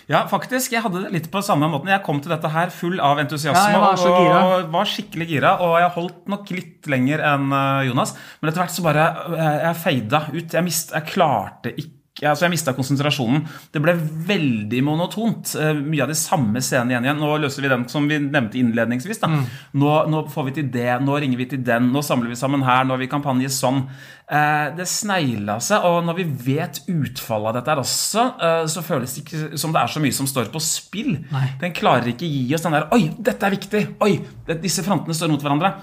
Ja, 0.05 0.21
faktisk. 0.29 0.75
Jeg 0.75 0.83
hadde 0.85 1.01
det 1.01 1.13
litt 1.15 1.31
på 1.33 1.41
samme 1.41 1.65
måten. 1.71 1.89
Jeg 1.89 2.03
kom 2.05 2.19
til 2.21 2.29
dette 2.35 2.51
her 2.53 2.69
full 2.69 2.99
av 3.01 3.17
entusiasme 3.23 3.57
Ja, 3.57 3.73
jeg 3.73 3.81
var 3.81 3.97
så 3.97 4.11
og, 4.13 4.67
var 4.75 4.89
skikkelig 4.91 5.27
gira. 5.31 5.55
Og 5.65 5.79
jeg 5.81 5.93
holdt 5.95 6.29
nok 6.29 6.51
litt 6.53 6.89
lenger 6.91 7.23
enn 7.25 7.49
eh, 7.49 7.87
Jonas. 7.89 8.13
Men 8.37 8.51
etter 8.51 8.61
hvert 8.61 8.75
så 8.75 8.85
bare 8.85 9.07
Jeg, 9.33 9.55
jeg 9.63 9.79
feida 9.81 10.21
ut. 10.29 10.43
Jeg, 10.45 10.65
mist, 10.67 10.93
jeg 10.93 11.09
klarte 11.09 11.73
ikke 11.73 11.94
Altså 12.23 12.45
Jeg 12.45 12.53
mista 12.53 12.71
konsentrasjonen. 12.71 13.41
Det 13.75 13.81
ble 13.83 13.91
veldig 13.99 14.79
monotont. 14.87 15.51
Eh, 15.59 15.73
mye 15.75 16.05
av 16.05 16.11
de 16.13 16.15
samme 16.15 16.61
scenene 16.63 16.93
igjen 16.93 17.07
igjen. 17.09 17.19
Nå 17.19 17.31
løser 17.43 17.65
vi 17.65 17.71
den 17.73 17.83
som 17.91 18.07
vi 18.07 18.21
nevnte 18.23 18.55
innledningsvis. 18.61 19.19
Mm. 19.19 19.41
Nå, 19.81 19.91
nå 20.13 20.21
får 20.31 20.47
vi 20.47 20.53
til 20.61 20.69
det, 20.71 20.93
nå 21.03 21.17
ringer 21.19 21.41
vi 21.41 21.49
til 21.51 21.65
den, 21.67 21.89
nå 21.91 22.03
samler 22.05 22.31
vi 22.31 22.39
sammen 22.39 22.63
her, 22.63 22.85
nå 22.87 22.95
har 22.95 23.03
vi 23.03 23.11
kampanje 23.11 23.51
sånn. 23.51 23.83
Eh, 24.31 24.71
det 24.77 24.87
snegla 24.87 25.59
seg, 25.59 25.83
og 25.83 25.99
når 26.07 26.21
vi 26.21 26.27
vet 26.47 26.79
utfallet 26.87 27.51
av 27.51 27.59
dette 27.59 27.73
her 27.73 27.83
også, 27.83 28.27
eh, 28.47 28.63
så 28.71 28.85
føles 28.85 29.11
det 29.17 29.25
ikke 29.25 29.59
som 29.59 29.75
det 29.75 29.83
er 29.83 29.91
så 29.91 30.07
mye 30.07 30.15
som 30.15 30.31
står 30.31 30.53
på 30.55 30.63
spill. 30.63 31.17
Nei. 31.35 31.49
Den 31.59 31.75
klarer 31.75 32.13
ikke 32.13 32.31
gi 32.31 32.47
oss 32.55 32.63
den 32.63 32.79
der 32.79 32.87
Oi, 32.95 33.09
dette 33.19 33.43
er 33.43 33.59
viktig! 33.59 33.87
Oi, 34.07 34.15
disse 34.63 34.87
frontene 34.87 35.17
står 35.17 35.35
mot 35.35 35.43
hverandre. 35.43 35.75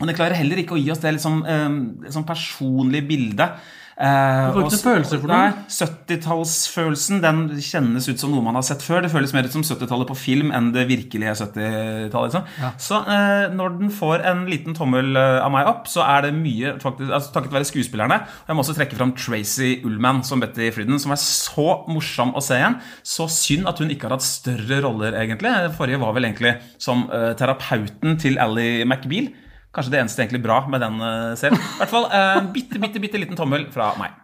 Og 0.00 0.08
den 0.08 0.16
klarer 0.16 0.40
heller 0.40 0.60
ikke 0.60 0.76
å 0.76 0.80
gi 0.80 0.88
oss 0.92 1.04
det 1.04 1.18
liksom, 1.18 1.42
eh, 1.44 2.08
sånn 2.16 2.24
personlige 2.28 3.12
bildet. 3.12 3.60
Eh, 3.96 4.52
Du 4.52 4.58
får 4.58 4.66
ikke 4.68 4.82
følelse 4.90 5.18
for 5.22 5.30
noe. 5.32 5.52
70-tallsfølelsen 5.72 7.22
den 7.22 7.38
kjennes 7.64 8.08
ut 8.10 8.20
som 8.20 8.32
noe 8.34 8.44
man 8.44 8.58
har 8.58 8.64
sett 8.66 8.82
før. 8.84 9.00
Det 9.04 9.10
føles 9.12 9.32
mer 9.32 9.46
ut 9.48 9.54
som 9.54 9.64
70-tallet 9.64 10.10
på 10.10 10.16
film 10.20 10.52
enn 10.54 10.68
det 10.74 10.84
virkelige 10.90 11.32
70-tallet. 11.40 12.36
Liksom. 12.36 12.74
Så 12.82 13.00
eh, 13.00 13.46
når 13.56 13.78
den 13.78 13.92
får 13.94 14.26
en 14.28 14.44
liten 14.50 14.76
tommel 14.76 15.16
eh, 15.16 15.38
av 15.40 15.52
meg 15.54 15.70
opp, 15.70 15.88
så 15.88 16.04
er 16.04 16.26
det 16.26 16.34
mye 16.36 16.74
faktisk, 16.82 17.08
altså, 17.08 17.32
takket 17.38 17.56
være 17.56 17.70
skuespillerne. 17.70 18.20
Jeg 18.48 18.58
må 18.58 18.64
også 18.66 18.76
trekke 18.76 18.98
fram 19.00 19.14
Tracy 19.16 19.72
Ullman 19.86 20.20
som 20.28 20.44
Betty 20.44 20.68
Friden, 20.76 21.00
som 21.02 21.16
er 21.16 21.22
så 21.22 21.68
morsom 21.88 22.34
å 22.36 22.44
se 22.44 22.60
igjen. 22.60 22.78
Så 23.06 23.30
synd 23.32 23.70
at 23.70 23.80
hun 23.80 23.92
ikke 23.94 24.10
har 24.10 24.18
hatt 24.18 24.26
større 24.28 24.82
roller, 24.84 25.16
egentlig. 25.22 25.54
Forrige 25.78 26.02
var 26.04 26.14
vel 26.16 26.28
egentlig 26.28 26.56
som 26.82 27.06
eh, 27.08 27.32
terapeuten 27.38 28.20
til 28.20 28.36
Ally 28.42 28.84
McBeal. 28.84 29.32
Kanskje 29.76 29.92
det 29.92 30.00
eneste 30.00 30.24
egentlig 30.24 30.40
bra 30.46 30.62
med 30.72 30.80
den 30.80 30.96
uh, 31.02 31.34
serien. 31.36 31.58
I 31.60 31.80
hvert 31.82 31.92
fall 31.92 32.06
eh, 32.08 32.30
en 32.40 32.48
bitte, 32.54 32.80
bitte, 32.80 33.02
bitte 33.02 33.20
liten 33.20 33.36
tommel 33.36 33.66
fra 33.74 33.90
meg. 34.00 34.14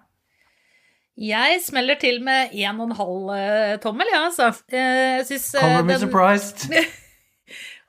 Jeg 1.20 1.60
smeller 1.60 1.98
til 2.00 2.22
med 2.24 2.54
en 2.56 2.80
og 2.80 2.88
en 2.88 2.96
halv 2.96 3.30
eh, 3.36 3.74
tommel, 3.84 4.08
ja, 4.14 4.22
altså. 4.30 4.48
Eh, 4.72 5.20
Jeg 5.20 5.26
synes, 5.28 5.50
eh, 5.54 5.60
Color 5.66 5.84
me 5.90 5.98
surprised. 6.00 6.68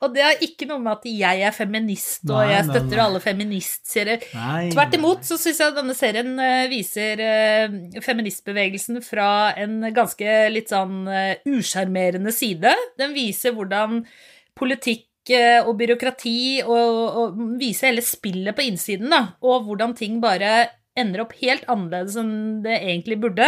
Og 0.04 0.12
det 0.12 0.24
har 0.26 0.42
ikke 0.44 0.66
noe 0.68 0.82
med 0.84 0.98
at 0.98 1.06
jeg 1.08 1.44
er 1.48 1.54
feminist, 1.56 2.26
og 2.26 2.42
Nei, 2.42 2.50
jeg 2.52 2.66
støtter 2.68 2.98
nei. 2.98 3.04
alle 3.06 3.22
feministserier. 3.24 4.26
Nei. 4.36 4.66
Tvert 4.74 4.98
imot 4.98 5.24
så 5.24 5.38
syns 5.40 5.62
jeg 5.64 5.76
denne 5.78 5.96
serien 5.96 6.34
eh, 6.44 6.66
viser 6.68 7.22
eh, 7.24 7.78
feministbevegelsen 8.04 9.00
fra 9.06 9.30
en 9.64 9.78
ganske 9.96 10.36
litt 10.52 10.74
sånn 10.76 11.06
eh, 11.08 11.40
usjarmerende 11.48 12.36
side. 12.36 12.76
Den 13.00 13.16
viser 13.16 13.56
hvordan 13.56 14.02
politikk 14.60 15.06
eh, 15.08 15.13
og 15.64 15.78
byråkrati 15.80 16.64
og, 16.66 16.98
og 17.16 17.38
vise 17.60 17.88
hele 17.88 18.04
spillet 18.04 18.56
på 18.58 18.66
innsiden, 18.68 19.08
da, 19.14 19.22
og 19.46 19.68
hvordan 19.68 19.94
ting 19.96 20.18
bare 20.24 20.68
ender 21.00 21.24
opp 21.24 21.32
helt 21.40 21.64
annerledes 21.72 22.18
enn 22.20 22.34
det 22.66 22.76
egentlig 22.82 23.20
burde. 23.24 23.48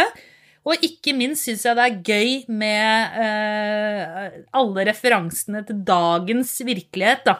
Og 0.66 0.82
ikke 0.82 1.12
minst 1.14 1.46
syns 1.46 1.66
jeg 1.66 1.78
det 1.78 1.84
er 1.84 1.98
gøy 2.08 2.30
med 2.50 3.18
eh, 3.22 4.38
alle 4.58 4.86
referansene 4.88 5.62
til 5.68 5.84
dagens 5.86 6.56
virkelighet, 6.66 7.28
da, 7.28 7.36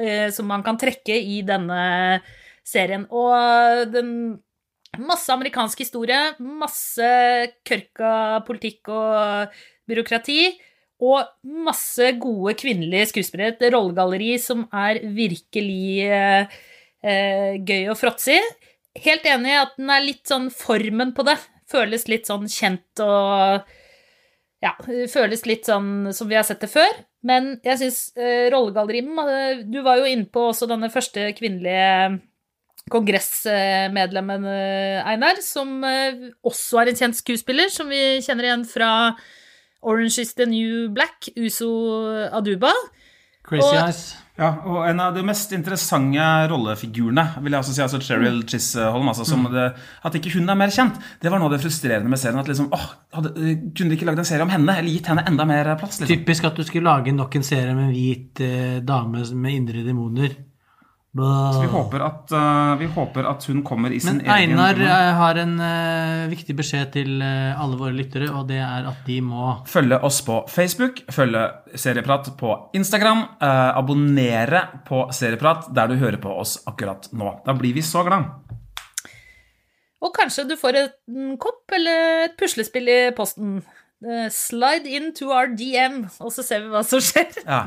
eh, 0.00 0.28
som 0.32 0.48
man 0.48 0.64
kan 0.64 0.78
trekke 0.80 1.18
i 1.18 1.42
denne 1.44 1.82
serien. 2.64 3.04
Og 3.10 3.90
den 3.92 4.14
Masse 4.98 5.30
amerikansk 5.30 5.84
historie, 5.84 6.18
masse 6.42 7.10
kørka 7.66 8.40
politikk 8.46 8.90
og 8.90 9.60
byråkrati. 9.86 10.40
Og 11.00 11.24
masse 11.66 12.10
gode 12.20 12.54
kvinnelige 12.60 13.10
skuespillere. 13.12 13.54
Et 13.54 13.72
rollegalleri 13.72 14.34
som 14.42 14.66
er 14.76 15.00
virkelig 15.16 16.06
eh, 16.06 16.58
eh, 17.02 17.54
gøy 17.56 17.88
og 17.92 18.18
i. 18.28 18.40
Helt 19.00 19.28
enig 19.30 19.52
i 19.52 19.60
at 19.60 19.76
den 19.78 19.92
er 19.94 20.04
litt 20.04 20.24
sånn 20.28 20.50
formen 20.52 21.14
på 21.16 21.24
det. 21.28 21.38
Føles 21.70 22.08
litt 22.10 22.30
sånn 22.30 22.48
kjent 22.50 23.04
og 23.04 23.76
Ja, 24.60 24.74
føles 25.08 25.46
litt 25.48 25.64
sånn 25.64 26.10
som 26.12 26.28
vi 26.28 26.36
har 26.36 26.44
sett 26.44 26.60
det 26.60 26.68
før. 26.68 26.90
Men 27.24 27.54
jeg 27.64 27.80
syns 27.80 28.00
eh, 28.16 28.48
rollegalleri 28.52 29.00
eh, 29.00 29.62
Du 29.64 29.80
var 29.84 30.00
jo 30.00 30.08
inne 30.08 30.28
på 30.28 30.50
også 30.50 30.68
denne 30.68 30.90
første 30.92 31.30
kvinnelige 31.36 32.20
kongressmedlemmen, 32.90 34.46
eh, 34.50 35.06
Einar, 35.06 35.40
som 35.44 35.84
eh, 35.84 36.30
også 36.46 36.80
er 36.80 36.90
en 36.90 36.98
kjent 36.98 37.18
skuespiller, 37.18 37.70
som 37.72 37.90
vi 37.90 38.18
kjenner 38.24 38.48
igjen 38.48 38.64
fra 38.68 38.90
Orange 39.82 40.18
is 40.20 40.34
the 40.34 40.46
New 40.46 40.88
Black, 40.92 41.28
Uso 41.36 41.70
Aduba. 42.32 42.72
Crazy 43.42 43.64
Og- 43.66 43.86
Eyes. 43.86 44.16
Ja, 44.40 44.54
og 44.64 44.86
En 44.88 45.00
av 45.00 45.12
de 45.14 45.20
mest 45.22 45.50
interessante 45.52 46.48
rollefigurene 46.48 47.26
vil 47.42 47.52
jeg 47.52 47.60
også 47.60 47.74
si, 47.74 47.82
altså 47.82 47.98
Cheryl 48.00 48.38
Chisholm 48.48 49.08
altså, 49.08 49.24
som 49.28 49.44
det, 49.52 49.66
At 50.04 50.14
ikke 50.16 50.32
hun 50.32 50.48
er 50.48 50.54
mer 50.56 50.68
kjent, 50.72 50.96
det 51.20 51.30
var 51.30 51.38
noe 51.42 51.50
av 51.50 51.58
det 51.58 51.60
frustrerende 51.60 52.08
med 52.08 52.18
serien. 52.18 52.38
at 52.40 52.48
liksom, 52.48 52.70
åh, 52.72 52.86
hadde, 53.12 53.34
Kunne 53.76 53.90
de 53.90 53.96
ikke 53.98 54.06
lagd 54.08 54.18
en 54.18 54.24
serie 54.24 54.42
om 54.46 54.48
henne, 54.48 54.78
eller 54.78 54.88
gitt 54.90 55.06
henne 55.12 55.26
enda 55.28 55.44
mer 55.44 55.74
plass? 55.76 56.00
liksom? 56.00 56.16
Typisk 56.16 56.44
at 56.48 56.56
du 56.56 56.62
skulle 56.64 56.84
lage 56.88 57.12
nok 57.12 57.36
en 57.36 57.42
serie 57.42 57.74
med 57.74 57.84
en 57.90 57.92
hvit 57.92 58.40
eh, 58.40 58.80
dame 58.80 59.24
med 59.34 59.52
indre 59.52 59.84
demoner. 59.84 60.36
Så 61.10 61.62
vi 61.64 61.66
håper, 61.66 62.02
at, 62.06 62.30
uh, 62.30 62.76
vi 62.78 62.86
håper 62.86 63.26
at 63.26 63.42
hun 63.50 63.64
kommer 63.66 63.90
i 63.90 63.98
sin 63.98 64.20
Men 64.20 64.28
egen 64.30 64.52
Einar 64.54 64.78
eh, 64.78 65.08
har 65.18 65.40
en 65.42 65.56
uh, 65.58 66.28
viktig 66.30 66.54
beskjed 66.54 66.92
til 66.94 67.16
eh, 67.26 67.50
alle 67.58 67.78
våre 67.80 67.96
lyttere, 67.96 68.28
og 68.30 68.46
det 68.46 68.60
er 68.62 68.86
at 68.86 69.00
de 69.08 69.16
må 69.26 69.56
Følge 69.66 69.98
oss 70.06 70.20
på 70.22 70.36
Facebook, 70.46 71.02
følge 71.10 71.42
Serieprat 71.74 72.30
på 72.38 72.54
Instagram. 72.78 73.24
uh, 73.42 73.72
abonnere 73.74 74.62
på 74.86 75.08
Serieprat 75.10 75.72
der 75.74 75.90
du 75.90 75.96
hører 75.98 76.20
på 76.22 76.30
oss 76.30 76.60
akkurat 76.70 77.10
nå. 77.10 77.40
Da 77.42 77.58
blir 77.58 77.74
vi 77.74 77.82
så 77.82 78.06
glad. 78.06 78.30
Og 80.00 80.14
kanskje 80.14 80.46
du 80.46 80.54
får 80.60 80.78
en 80.78 81.34
kopp 81.42 81.74
eller 81.74 82.28
et 82.28 82.38
puslespill 82.38 82.86
i 82.86 83.00
posten. 83.16 83.64
Uh, 83.98 84.30
Slide 84.30 84.86
into 84.86 85.34
our 85.34 85.50
DM, 85.50 86.04
og 86.22 86.30
så 86.30 86.46
ser 86.46 86.62
vi 86.62 86.70
hva 86.70 86.86
som 86.86 87.02
skjer. 87.02 87.42
Ja. 87.42 87.64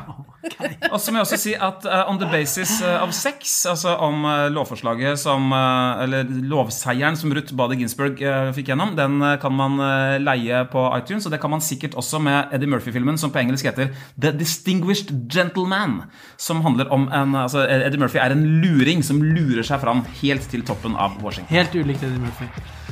Og 0.91 0.99
så 0.99 1.12
må 1.12 1.19
jeg 1.19 1.25
også 1.27 1.39
si 1.39 1.53
at 1.56 1.86
uh, 1.88 2.10
on 2.12 2.19
the 2.19 2.27
basis 2.29 2.75
eh, 2.84 3.03
of 3.03 3.13
sex, 3.15 3.65
altså 3.69 3.95
om 4.03 4.25
uh, 4.27 4.49
lovforslaget 4.51 5.19
som 5.19 5.51
eh, 5.56 6.03
Eller 6.03 6.27
lovseieren 6.49 7.17
som 7.19 7.32
Ruth 7.34 7.56
Bader 7.56 7.79
Ginsburg 7.79 8.21
eh, 8.21 8.51
fikk 8.56 8.73
gjennom, 8.73 8.93
den 8.99 9.21
eh, 9.23 9.38
kan 9.41 9.56
man 9.56 9.79
eh, 9.79 10.17
leie 10.23 10.63
på 10.71 10.86
iTunes, 10.97 11.25
og 11.27 11.34
det 11.34 11.39
kan 11.43 11.53
man 11.53 11.63
sikkert 11.63 11.95
også 11.99 12.21
med 12.23 12.53
Eddie 12.56 12.69
Murphy-filmen 12.69 13.17
som 13.19 13.32
på 13.34 13.41
engelsk 13.43 13.71
heter 13.71 13.93
The 14.19 14.34
Distinguished 14.36 15.13
Gentleman, 15.32 16.01
som 16.38 16.63
handler 16.67 16.91
om 16.93 17.08
en 17.12 17.34
Altså 17.43 17.63
Eddie 17.65 17.99
Murphy 17.99 18.19
er 18.21 18.36
en 18.36 18.45
luring 18.62 19.01
som 19.03 19.21
lurer 19.23 19.65
seg 19.65 19.82
fram 19.82 20.03
helt 20.21 20.45
til 20.51 20.63
toppen 20.67 20.95
av 20.99 21.17
Washington. 21.23 21.51
Helt 21.56 21.75
ulikt 21.75 22.03
Eddie 22.06 22.21
Murphy. 22.21 22.83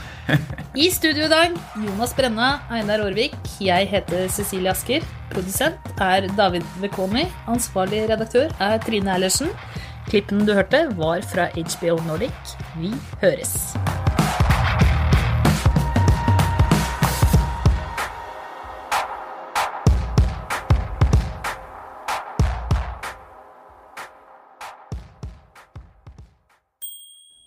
I 0.75 0.87
studio 0.93 1.25
i 1.25 1.31
dag, 1.31 1.55
Jonas 1.75 2.13
Brenna, 2.15 2.51
Einar 2.71 3.03
Aarvik. 3.03 3.35
Jeg 3.63 3.89
heter 3.91 4.29
Cecilie 4.31 4.71
Asker. 4.71 5.05
Produsent 5.31 5.91
er 6.01 6.29
David 6.37 6.67
Vekoni. 6.83 7.25
Ansvarlig 7.51 8.05
redaktør 8.11 8.53
er 8.59 8.79
Trine 8.85 9.15
Eilertsen. 9.15 9.51
Klippen 10.09 10.45
du 10.47 10.55
hørte, 10.57 10.85
var 10.99 11.23
fra 11.33 11.49
HBO 11.55 11.99
Nordic. 12.07 12.55
Vi 12.79 12.93
høres. 13.23 13.55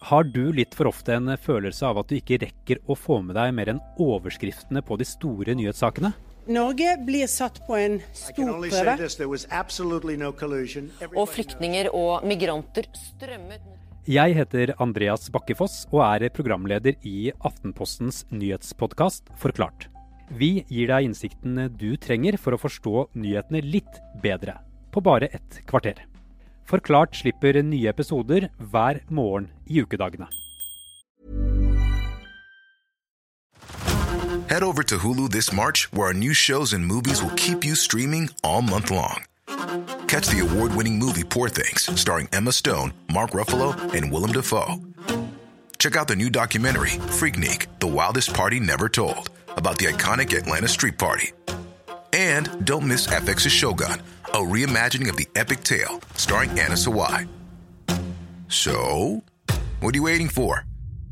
Har 0.05 0.25
du 0.25 0.53
litt 0.53 0.75
for 0.77 0.91
ofte 0.91 1.15
en 1.17 1.33
følelse 1.41 1.87
av 1.89 2.03
at 2.03 2.11
du 2.11 2.19
ikke 2.19 2.37
rekker 2.43 2.83
å 2.93 2.97
få 2.99 3.23
med 3.25 3.39
deg 3.39 3.55
mer 3.57 3.71
enn 3.73 3.81
overskriftene 3.97 4.83
på 4.85 4.99
de 5.01 5.07
store 5.09 5.55
nyhetssakene? 5.57 6.11
Norge 6.53 6.91
blir 7.07 7.31
satt 7.33 7.63
på 7.65 7.79
en 7.79 7.97
stor 8.13 8.51
prøve. 8.69 8.99
no. 10.21 10.29
Og 11.15 11.25
flyktninger 11.33 11.89
og 11.97 12.27
migranter 12.29 12.91
strømmet 12.93 13.65
Jeg 14.05 14.37
heter 14.37 14.75
Andreas 14.77 15.31
Bakkefoss 15.33 15.87
og 15.89 16.05
er 16.05 16.29
programleder 16.29 17.01
i 17.01 17.33
Aftenpostens 17.41 18.27
nyhetspodkast 18.29 19.33
Forklart. 19.41 19.89
Vi 20.29 20.67
gir 20.69 20.93
deg 20.93 21.09
innsikten 21.09 21.71
du 21.81 21.95
trenger 21.97 22.37
for 22.37 22.53
å 22.53 22.61
forstå 22.61 23.09
nyhetene 23.17 23.65
litt 23.65 24.03
bedre. 24.21 24.61
på 24.95 25.01
bare 25.03 25.27
et 25.35 25.57
kvarter. 25.67 26.05
Forklart 26.65 27.17
slipper 27.17 27.63
nye 27.63 27.89
episoder 27.89 28.49
hver 28.59 29.01
morgen 29.11 29.51
i 29.67 29.83
ukedagene. 29.83 30.27
Head 34.49 34.63
over 34.63 34.83
to 34.83 34.99
Hulu 34.99 35.31
this 35.31 35.53
March, 35.53 35.93
where 35.93 36.09
our 36.09 36.15
new 36.15 36.35
shows 36.35 36.73
and 36.75 36.87
movies 36.87 37.23
will 37.23 37.35
keep 37.35 37.65
you 37.65 37.75
streaming 37.75 38.29
all 38.45 38.63
month 38.63 38.91
long. 38.91 39.25
Catch 40.07 40.29
the 40.29 40.41
award 40.41 40.77
winning 40.77 40.99
movie 40.99 41.25
Poor 41.25 41.49
Things, 41.49 41.89
starring 42.01 42.29
Emma 42.33 42.53
Stone, 42.53 42.93
Mark 43.13 43.31
Ruffalo, 43.31 43.75
and 43.95 44.13
Willem 44.13 44.33
Dafoe. 44.33 44.81
Check 45.79 45.97
out 45.97 46.09
the 46.09 46.17
new 46.17 46.31
documentary, 46.31 46.91
Freaknik 47.19 47.67
The 47.81 47.87
Wildest 47.87 48.33
Party 48.33 48.61
Never 48.61 48.89
Told, 48.89 49.31
about 49.57 49.79
the 49.79 49.87
iconic 49.87 50.37
Atlanta 50.37 50.69
Street 50.69 50.99
Party. 50.99 51.33
And 52.13 52.65
don't 52.65 52.87
miss 52.87 53.07
FX's 53.09 53.51
Shogun, 53.51 54.01
a 54.35 54.39
reimagining 54.39 55.09
of 55.09 55.17
the 55.17 55.29
epic 55.37 55.63
tale, 55.63 56.01
starring 56.17 56.51
Anna 56.59 56.75
Sawai. 56.75 57.29
So, 58.49 59.23
what 59.79 59.95
are 59.95 59.97
you 59.97 60.03
waiting 60.03 60.29
for? 60.29 60.67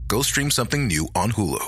Go 0.08 0.22
stream 0.22 0.50
something 0.50 0.88
new 0.88 1.06
on 1.14 1.30
Hulu. 1.30 1.64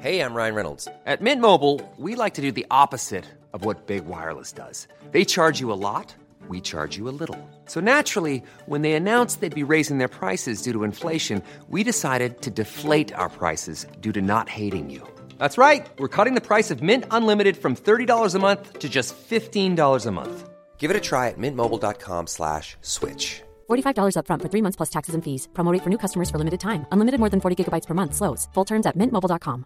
Hey, 0.00 0.20
I'm 0.20 0.32
Ryan 0.32 0.54
Reynolds. 0.54 0.88
At 1.04 1.20
Mint 1.20 1.42
Mobile, 1.42 1.82
we 1.98 2.14
like 2.14 2.34
to 2.34 2.40
do 2.40 2.50
the 2.50 2.64
opposite 2.70 3.26
of 3.52 3.66
what 3.66 3.86
Big 3.86 4.06
Wireless 4.06 4.52
does. 4.52 4.88
They 5.10 5.26
charge 5.26 5.60
you 5.60 5.70
a 5.70 5.76
lot, 5.76 6.14
we 6.48 6.62
charge 6.62 6.96
you 6.96 7.06
a 7.06 7.16
little. 7.20 7.38
So 7.66 7.80
naturally, 7.80 8.42
when 8.64 8.80
they 8.80 8.94
announced 8.94 9.42
they'd 9.42 9.54
be 9.54 9.70
raising 9.74 9.98
their 9.98 10.08
prices 10.08 10.62
due 10.62 10.72
to 10.72 10.84
inflation, 10.84 11.42
we 11.68 11.84
decided 11.84 12.40
to 12.40 12.50
deflate 12.50 13.14
our 13.14 13.28
prices 13.28 13.86
due 14.00 14.12
to 14.12 14.22
not 14.22 14.48
hating 14.48 14.88
you. 14.88 15.06
That's 15.36 15.58
right. 15.58 15.86
We're 15.98 16.08
cutting 16.08 16.34
the 16.34 16.40
price 16.40 16.70
of 16.70 16.82
Mint 16.82 17.04
Unlimited 17.10 17.58
from 17.58 17.76
$30 17.76 18.34
a 18.34 18.38
month 18.38 18.78
to 18.78 18.88
just 18.88 19.14
$15 19.14 20.06
a 20.06 20.10
month. 20.10 20.48
Give 20.82 20.90
it 20.90 20.96
a 20.96 21.00
try 21.00 21.28
at 21.28 21.38
mintmobile.com 21.38 22.26
slash 22.26 22.76
switch. 22.80 23.42
$45 23.70 24.16
upfront 24.18 24.42
for 24.42 24.48
three 24.50 24.62
months 24.62 24.76
plus 24.76 24.90
taxes 24.90 25.14
and 25.14 25.22
fees. 25.22 25.46
Promo 25.54 25.72
rate 25.72 25.84
for 25.84 25.90
new 25.90 25.98
customers 26.04 26.28
for 26.28 26.38
limited 26.38 26.58
time. 26.58 26.86
Unlimited 26.90 27.20
more 27.20 27.30
than 27.30 27.40
40 27.40 27.54
gigabytes 27.54 27.86
per 27.86 27.94
month. 27.94 28.14
Slows. 28.14 28.48
Full 28.54 28.64
terms 28.64 28.86
at 28.86 28.98
mintmobile.com. 28.98 29.64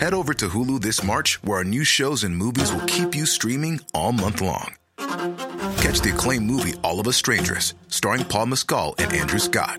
Head 0.00 0.14
over 0.14 0.34
to 0.34 0.48
Hulu 0.48 0.80
this 0.80 1.04
March, 1.04 1.38
where 1.44 1.58
our 1.58 1.64
new 1.64 1.84
shows 1.84 2.24
and 2.24 2.36
movies 2.36 2.72
will 2.72 2.86
keep 2.86 3.14
you 3.14 3.24
streaming 3.26 3.80
all 3.94 4.12
month 4.12 4.42
long. 4.42 4.74
Catch 5.78 6.00
the 6.02 6.10
acclaimed 6.12 6.46
movie 6.46 6.74
All 6.82 6.98
of 6.98 7.06
Us 7.06 7.16
Strangers, 7.16 7.74
starring 7.88 8.24
Paul 8.24 8.46
Mescal 8.46 8.96
and 8.98 9.12
Andrew 9.12 9.38
Scott. 9.38 9.78